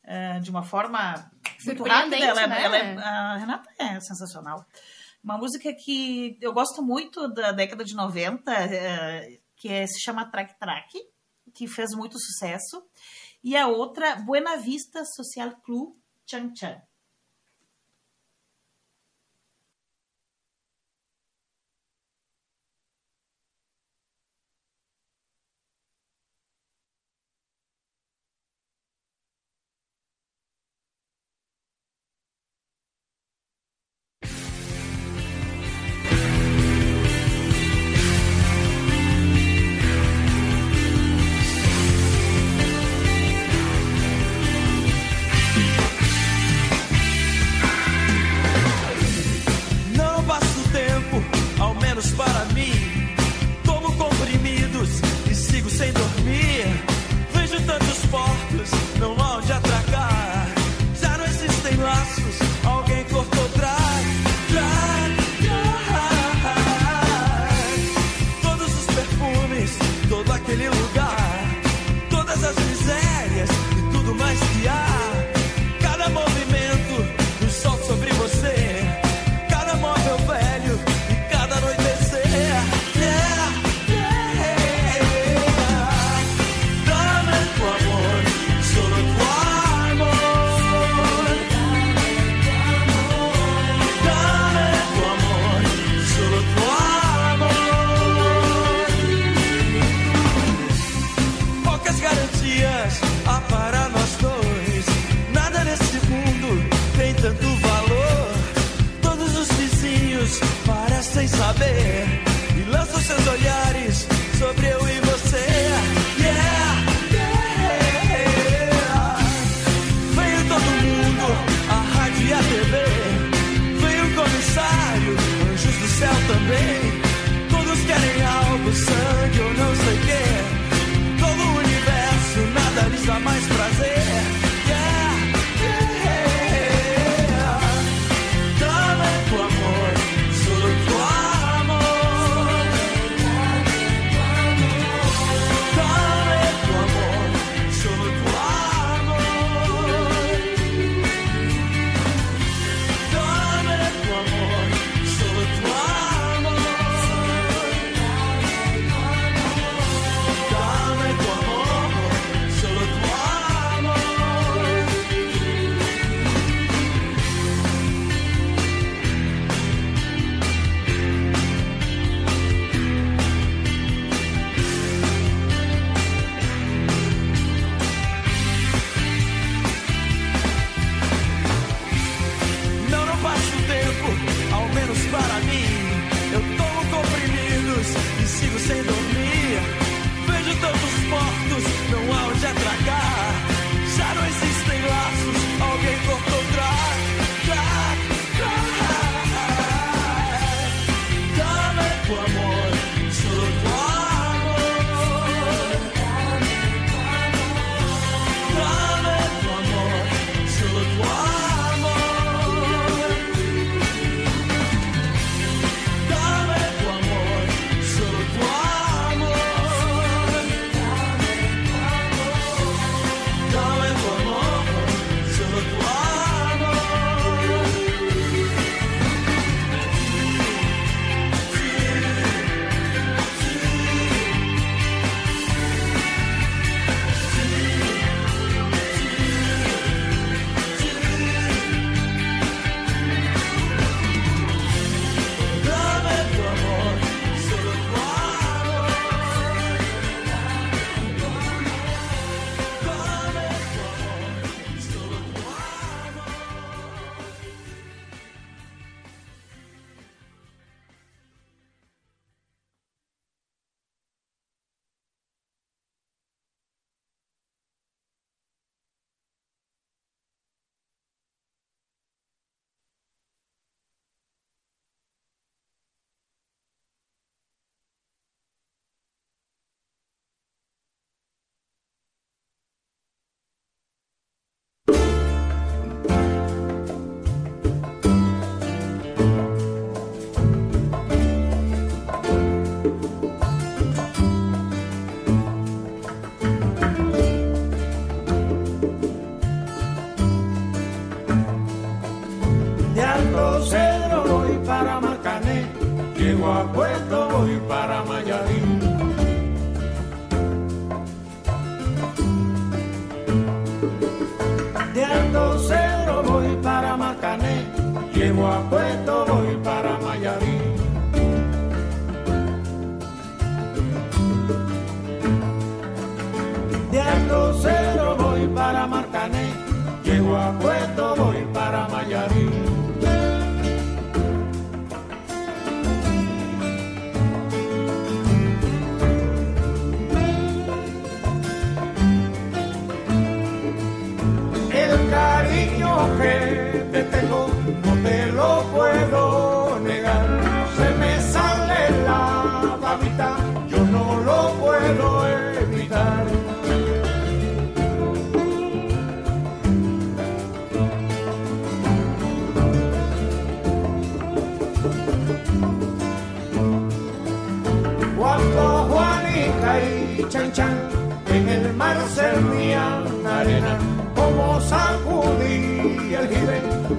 uh, 0.05 0.39
de 0.39 0.49
uma 0.49 0.63
forma 0.63 1.29
muito 1.65 1.83
rápida. 1.83 2.17
Ela, 2.17 2.41
é, 2.41 2.47
né? 2.47 2.63
ela 2.63 2.77
é, 2.77 2.97
a 2.97 3.37
Renata 3.37 3.69
é 3.77 3.99
sensacional. 3.99 4.65
Uma 5.23 5.37
música 5.37 5.73
que 5.73 6.37
eu 6.39 6.53
gosto 6.53 6.83
muito 6.83 7.27
da 7.33 7.51
década 7.51 7.83
de 7.83 7.95
90, 7.95 8.51
uh, 8.51 8.55
eh, 8.55 9.39
que 9.55 9.69
é, 9.69 9.87
se 9.87 9.99
chama 9.99 10.29
Track 10.29 10.57
Track, 10.59 10.99
que 11.53 11.67
fez 11.67 11.91
muito 11.95 12.19
sucesso. 12.19 12.83
E 13.43 13.55
a 13.55 13.67
outra, 13.67 14.15
Buena 14.17 14.57
Vista 14.57 15.03
Social 15.05 15.51
Club 15.63 15.95
Chan 16.25 16.53
Chan. 16.55 16.81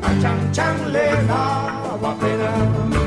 a 0.02 0.10
Chan 0.22 0.38
Chan 0.52 0.76
le 0.92 1.06
daba 1.28 2.14
pena. 2.20 3.05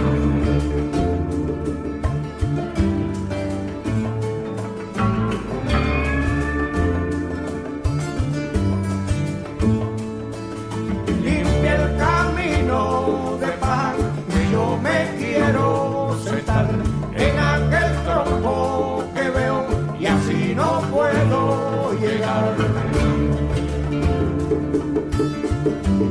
De 26.00 26.06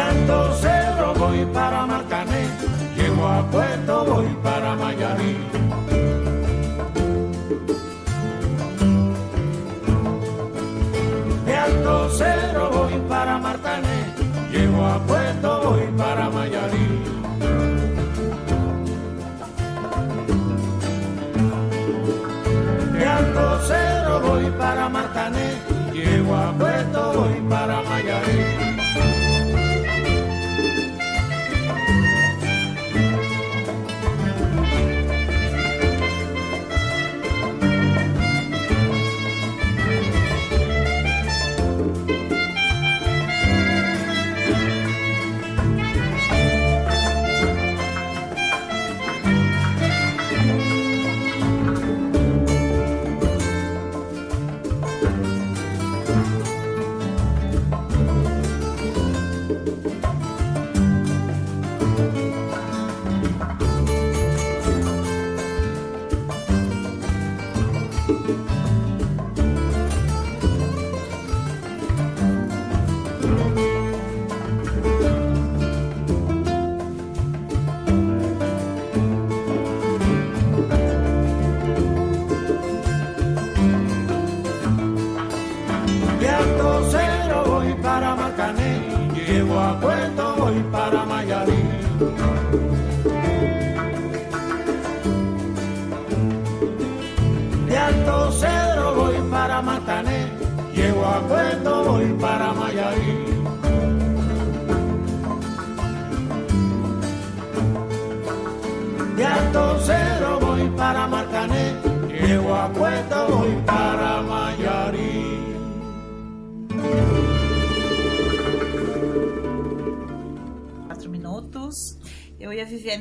Alto 0.00 0.54
Cerro 0.54 1.12
voy 1.14 1.44
para 1.52 1.84
Marcané, 1.84 2.48
llego 2.96 3.28
a 3.28 3.42
Puebla 3.50 3.69
al 23.20 23.32
crucero 23.32 24.20
voy 24.20 24.50
para 24.58 24.88
Matané, 24.88 25.52
llego 25.92 26.34
a 26.34 26.52
Puerto 26.52 27.12
voy 27.14 27.40
para 27.48 27.82
Mayarí. 27.82 28.59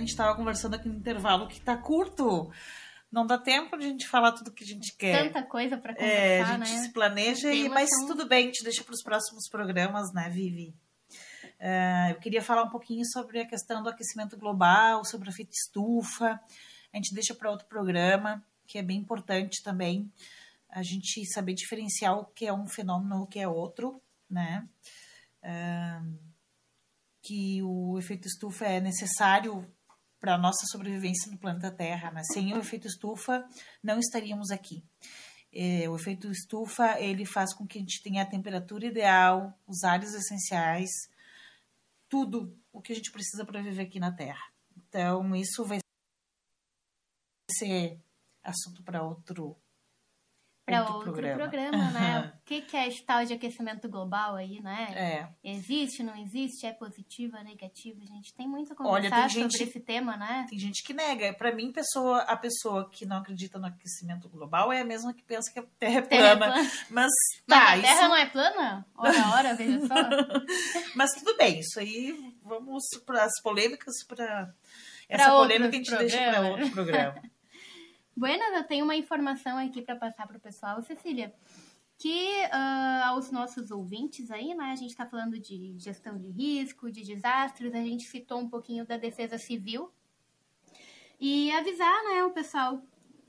Gente 0.10 0.18
estava 0.18 0.36
conversando 0.36 0.76
aqui 0.76 0.88
no 0.90 0.96
intervalo 0.96 1.48
que 1.48 1.60
tá 1.62 1.78
curto. 1.78 2.52
Não 3.12 3.26
dá 3.26 3.38
tempo 3.38 3.78
de 3.78 3.86
a 3.86 3.88
gente 3.90 4.08
falar 4.08 4.34
tudo 4.34 4.52
que 4.52 4.64
a 4.64 4.68
gente 4.68 4.96
quer. 4.96 5.26
Tanta 5.32 5.42
coisa 5.44 5.78
para 5.78 5.94
É, 5.94 5.96
conversar, 6.40 6.54
a 6.54 6.58
gente 6.66 6.76
né? 6.78 6.84
se 6.84 6.94
planeja, 6.94 7.52
e, 7.54 7.68
mas 7.70 7.90
são- 7.90 8.08
tudo 8.08 8.28
bem, 8.28 8.44
a 8.44 8.46
gente 8.48 8.64
deixa 8.64 8.84
para 8.84 8.94
os 8.94 9.02
próximos 9.04 9.50
programas, 9.50 10.14
né, 10.14 10.30
Vivi? 10.30 10.76
Ah, 11.60 12.12
eu 12.12 12.16
queria 12.20 12.42
falar 12.42 12.64
um 12.64 12.70
pouquinho 12.70 13.04
sobre 13.06 13.42
a 13.42 13.48
questão 13.48 13.82
do 13.82 13.90
aquecimento 13.90 14.38
global, 14.38 15.04
sobre 15.06 15.28
o 15.28 15.32
efeito 15.32 15.52
estufa. 15.54 16.40
A 16.94 16.98
gente 16.98 17.14
deixa 17.14 17.34
para 17.34 17.50
outro 17.52 17.68
programa, 17.68 18.44
que 18.68 18.78
é 18.78 18.84
bem 18.84 18.98
importante 19.00 19.62
também 19.64 20.12
a 20.70 20.84
gente 20.84 21.26
saber 21.34 21.56
diferenciar 21.56 22.16
o 22.18 22.26
que 22.26 22.46
é 22.46 22.54
um 22.54 22.68
fenômeno 22.68 23.24
o 23.24 23.28
que 23.28 23.40
é 23.40 23.48
outro, 23.48 24.00
né? 24.30 24.68
Ah, 25.44 26.04
que 27.24 27.62
o 27.64 27.98
efeito 27.98 28.28
estufa 28.28 28.66
é 28.66 28.80
necessário 28.80 29.66
para 30.20 30.36
a 30.36 30.38
nossa 30.38 30.66
sobrevivência 30.72 31.32
no 31.32 31.38
planeta 31.38 31.72
Terra. 31.72 32.12
Né? 32.12 32.22
Sem 32.24 32.54
o 32.54 32.60
efeito 32.60 32.88
estufa, 32.88 33.48
não 33.82 34.00
estaríamos 34.00 34.52
aqui. 34.52 34.84
É, 35.52 35.90
o 35.90 35.96
efeito 35.96 36.30
estufa 36.30 37.00
ele 37.00 37.26
faz 37.26 37.54
com 37.54 37.66
que 37.66 37.80
a 37.80 37.82
gente 37.82 38.04
tenha 38.04 38.22
a 38.22 38.26
temperatura 38.26 38.86
ideal, 38.86 39.58
os 39.68 39.84
ares 39.84 40.14
essenciais, 40.14 40.90
tudo 42.08 42.56
o 42.72 42.82
que 42.82 42.92
a 42.94 42.96
gente 42.96 43.12
precisa 43.12 43.46
para 43.46 43.62
viver 43.62 43.84
aqui 43.84 44.00
na 44.00 44.12
Terra. 44.12 44.52
Então, 44.78 45.36
isso 45.36 45.66
vai 45.66 45.80
ser 47.52 48.00
assunto 48.44 48.84
para 48.84 49.04
outro, 49.04 49.56
Para 50.70 50.82
outro 50.82 50.96
outro 50.96 51.12
programa. 51.14 51.38
programa, 51.38 51.92
né? 51.92 52.34
O 52.40 52.50
que, 52.50 52.62
que 52.62 52.76
é 52.76 52.88
esse 52.88 53.04
tal 53.06 53.24
de 53.24 53.32
aquecimento 53.34 53.88
global 53.88 54.36
aí, 54.36 54.60
né? 54.60 54.88
É, 55.44 55.50
Existe, 55.52 56.02
não 56.02 56.16
existe? 56.16 56.66
É 56.66 56.74
positiva, 56.74 57.44
negativa? 57.44 58.00
A 58.02 58.06
gente 58.08 58.34
tem 58.34 58.48
muito 58.48 58.74
a 58.74 58.76
Olha, 58.88 59.04
conversar 59.04 59.28
gente- 59.28 59.52
sobre 59.56 59.70
esse 59.70 59.80
tema, 59.80 60.18
né? 60.18 60.48
tem 60.50 60.58
gente 60.58 60.84
que 60.84 60.92
nega. 60.92 61.32
Para 61.34 61.54
mim, 61.54 61.72
pessoa, 61.72 62.22
a 62.22 62.36
pessoa 62.36 62.90
que 62.90 63.06
não 63.06 63.18
acredita 63.18 63.60
no 63.60 63.68
aquecimento 63.68 64.28
global 64.30 64.74
é 64.74 64.82
a 64.82 64.86
mesma 64.86 65.14
que 65.14 65.22
pensa 65.22 65.52
que 65.54 65.60
a 65.60 65.64
Terra 65.78 66.00
é 66.00 66.02
Terra 66.02 66.28
é 66.30 66.36
plana. 66.36 66.54
plana. 66.54 66.72
Mas 66.90 67.12
Mas 67.48 67.60
tá, 67.60 67.64
a 67.74 67.80
Terra 67.82 67.94
isso 67.94 68.02
não 68.10 68.16
é 68.16 68.26
plana? 68.26 68.86
Ora, 68.98 69.30
ora, 69.36 69.54
veja 69.54 69.80
só. 69.82 69.94
Mas 70.96 71.12
tudo 71.14 71.38
bem, 71.38 71.60
isso 71.60 71.80
aí 71.80 72.34
vamos 72.44 72.84
para 73.06 73.26
as 73.26 73.42
polêmicas, 73.44 73.94
para 74.08 74.52
essa 75.08 75.30
polêmica 75.30 75.70
a 75.70 75.72
gente 75.72 75.96
deixa 75.98 76.18
para 76.18 76.42
outro 76.42 76.70
programa. 76.72 77.16
Buenas, 78.20 78.54
eu 78.54 78.66
tenho 78.66 78.84
uma 78.84 78.98
informação 78.98 79.58
aqui 79.58 79.82
para 79.82 79.96
passar 79.96 80.28
para 80.28 80.36
o 80.36 80.42
pessoal, 80.42 80.82
Cecília, 80.82 81.34
que 81.98 82.44
ah, 82.52 83.08
aos 83.08 83.32
nossos 83.32 83.72
ouvintes 83.72 84.30
aí, 84.30 84.54
né, 84.54 84.74
a 84.74 84.76
gente 84.76 84.90
está 84.90 85.06
falando 85.06 85.40
de 85.40 85.80
gestão 85.80 86.18
de 86.18 86.30
risco, 86.30 86.92
de 86.92 87.02
desastres, 87.02 87.74
a 87.74 87.78
gente 87.78 88.04
citou 88.04 88.40
um 88.40 88.50
pouquinho 88.50 88.86
da 88.86 88.98
defesa 88.98 89.38
civil. 89.38 89.90
E 91.18 91.50
avisar, 91.54 91.96
né, 92.10 92.26
o 92.26 92.32
pessoal 92.32 92.84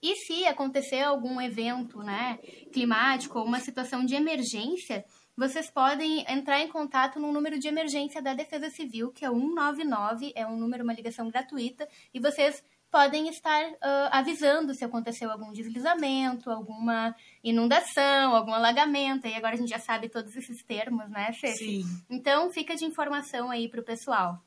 E 0.00 0.14
se 0.14 0.46
acontecer 0.46 1.02
algum 1.02 1.40
evento, 1.40 1.98
né, 2.04 2.38
climático 2.72 3.38
ou 3.40 3.44
uma 3.44 3.58
situação 3.58 4.04
de 4.04 4.14
emergência, 4.14 5.04
vocês 5.36 5.68
podem 5.70 6.24
entrar 6.32 6.60
em 6.60 6.68
contato 6.68 7.18
no 7.18 7.32
número 7.32 7.58
de 7.58 7.66
emergência 7.66 8.22
da 8.22 8.32
Defesa 8.32 8.70
Civil, 8.70 9.10
que 9.10 9.24
é 9.24 9.30
o 9.30 9.34
199, 9.34 10.32
é 10.36 10.46
um 10.46 10.56
número, 10.56 10.84
uma 10.84 10.94
ligação 10.94 11.28
gratuita, 11.28 11.86
e 12.14 12.20
vocês 12.20 12.62
podem 12.96 13.28
estar 13.28 13.62
ah, 13.82 14.08
avisando 14.10 14.74
se 14.74 14.82
aconteceu 14.82 15.30
algum 15.30 15.52
deslizamento, 15.52 16.50
alguma 16.50 17.14
inundação, 17.44 18.34
algum 18.34 18.54
alagamento. 18.54 19.26
E 19.26 19.34
agora 19.34 19.52
a 19.52 19.58
gente 19.58 19.68
já 19.68 19.78
sabe 19.78 20.08
todos 20.08 20.34
esses 20.34 20.64
termos, 20.64 21.06
né, 21.10 21.30
Fê? 21.38 21.48
Sim. 21.48 21.84
Então 22.08 22.50
fica 22.50 22.74
de 22.74 22.86
informação 22.86 23.50
aí 23.50 23.68
pro 23.68 23.84
pessoal. 23.84 24.42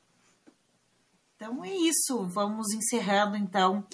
Então 1.36 1.64
é 1.64 1.72
isso. 1.72 2.26
Vamos 2.34 2.74
encerrando 2.74 3.36
então 3.36 3.86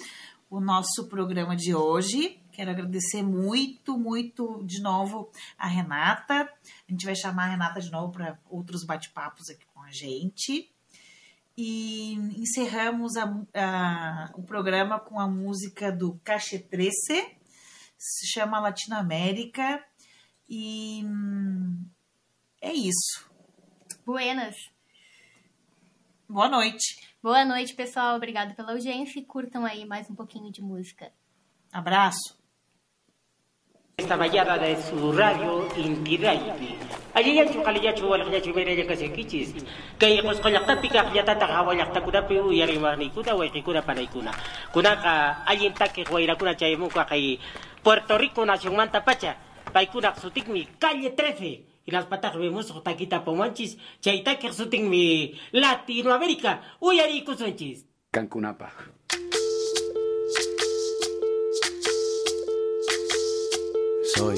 o 0.49 0.59
nosso 0.59 1.07
programa 1.07 1.55
de 1.55 1.75
hoje. 1.75 2.41
Quero 2.51 2.71
agradecer 2.71 3.21
muito, 3.21 3.95
muito 3.95 4.63
de 4.65 4.81
novo 4.81 5.29
a 5.55 5.67
Renata. 5.67 6.51
A 6.89 6.91
gente 6.91 7.05
vai 7.05 7.15
chamar 7.15 7.43
a 7.43 7.49
Renata 7.51 7.79
de 7.79 7.91
novo 7.91 8.11
para 8.11 8.39
outros 8.49 8.83
bate-papos 8.83 9.51
aqui 9.51 9.67
com 9.71 9.83
a 9.83 9.91
gente. 9.91 10.67
E 11.57 12.13
encerramos 12.39 13.15
a- 13.17 13.33
a- 13.55 14.31
o 14.35 14.43
programa 14.43 14.99
com 14.99 15.19
a 15.19 15.27
música 15.27 15.91
do 15.91 16.19
Cache 16.23 16.59
13, 16.59 16.91
se 17.97 18.27
chama 18.27 18.59
Latinoamérica. 18.59 19.83
E 20.47 21.03
é 22.61 22.71
isso. 22.71 23.27
Buenas. 24.05 24.55
Boa 26.29 26.47
noite. 26.47 27.01
Boa 27.23 27.43
noite, 27.43 27.73
pessoal. 27.73 28.15
Obrigado 28.15 28.55
pela 28.55 28.71
audiência 28.73 29.19
e 29.19 29.25
curtam 29.25 29.65
aí 29.65 29.83
mais 29.85 30.09
um 30.09 30.15
pouquinho 30.15 30.51
de 30.51 30.61
música. 30.61 31.11
Abraço. 31.71 32.37
esta 33.99 34.15
vallada 34.15 34.59
de 34.75 34.81
su 34.83 35.09
radio 35.11 35.65
Inti 35.75 36.19
Aliyachu 37.17 37.61
kaliyachu 37.65 38.09
walayachu 38.09 38.53
miraya 38.53 38.85
kasi 38.85 39.09
kichis. 39.09 39.49
Kay 39.97 40.21
kuskolakta 40.21 40.77
pues 40.77 40.81
pika 40.85 41.09
kiyatata 41.09 41.47
hawalakta 41.47 42.01
kuna 42.01 42.21
piru 42.21 42.53
yarimani 42.53 43.09
kuna 43.09 43.33
waikikuna 43.33 43.81
panaikuna. 43.81 44.31
Kunaka 44.71 45.41
alintake 45.47 46.03
huayrakuna 46.03 46.53
chayemuka 46.53 47.05
kay 47.05 47.39
Puerto 47.81 48.17
Rico 48.17 48.45
nación 48.45 48.75
manta 48.75 49.01
pacha. 49.01 49.35
Paikuna 49.73 50.13
sutikmi 50.13 50.67
calle 50.77 51.09
13. 51.09 51.65
Y 51.87 51.91
las 51.91 52.05
patas 52.05 52.37
vemos 52.37 52.71
taquita 52.83 53.25
pomanchis. 53.25 53.77
Chaitake 53.99 54.53
sutikmi 54.53 55.33
Latinoamérica. 55.53 56.61
Uyari 56.81 57.23
kusunchis. 57.25 57.85
Cancunapa. 58.11 58.69
Soy 64.13 64.37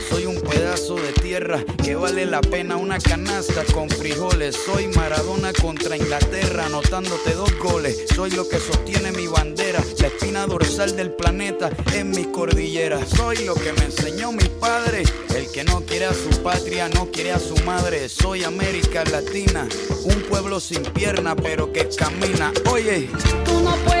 Que 1.41 1.95
vale 1.95 2.27
la 2.27 2.39
pena 2.39 2.77
una 2.77 2.99
canasta 2.99 3.63
con 3.73 3.89
frijoles. 3.89 4.55
Soy 4.63 4.87
Maradona 4.89 5.51
contra 5.53 5.97
Inglaterra, 5.97 6.67
anotándote 6.67 7.33
dos 7.33 7.57
goles. 7.57 8.05
Soy 8.15 8.29
lo 8.29 8.47
que 8.47 8.59
sostiene 8.59 9.11
mi 9.11 9.25
bandera, 9.25 9.83
la 9.99 10.07
espina 10.07 10.45
dorsal 10.45 10.95
del 10.95 11.11
planeta 11.13 11.71
en 11.95 12.11
mi 12.11 12.25
cordillera. 12.25 13.03
Soy 13.07 13.37
lo 13.37 13.55
que 13.55 13.73
me 13.73 13.85
enseñó 13.85 14.31
mi 14.31 14.47
padre, 14.59 15.01
el 15.35 15.51
que 15.51 15.63
no 15.63 15.81
quiere 15.81 16.05
a 16.05 16.13
su 16.13 16.29
patria, 16.43 16.89
no 16.89 17.09
quiere 17.09 17.31
a 17.31 17.39
su 17.39 17.55
madre. 17.65 18.07
Soy 18.07 18.43
América 18.43 19.03
Latina, 19.05 19.67
un 20.03 20.21
pueblo 20.29 20.59
sin 20.59 20.83
pierna 20.83 21.35
pero 21.35 21.73
que 21.73 21.89
camina. 21.89 22.53
Oye, 22.69 23.09
Tú 23.45 23.59
no 23.61 23.75
puedes 23.77 24.00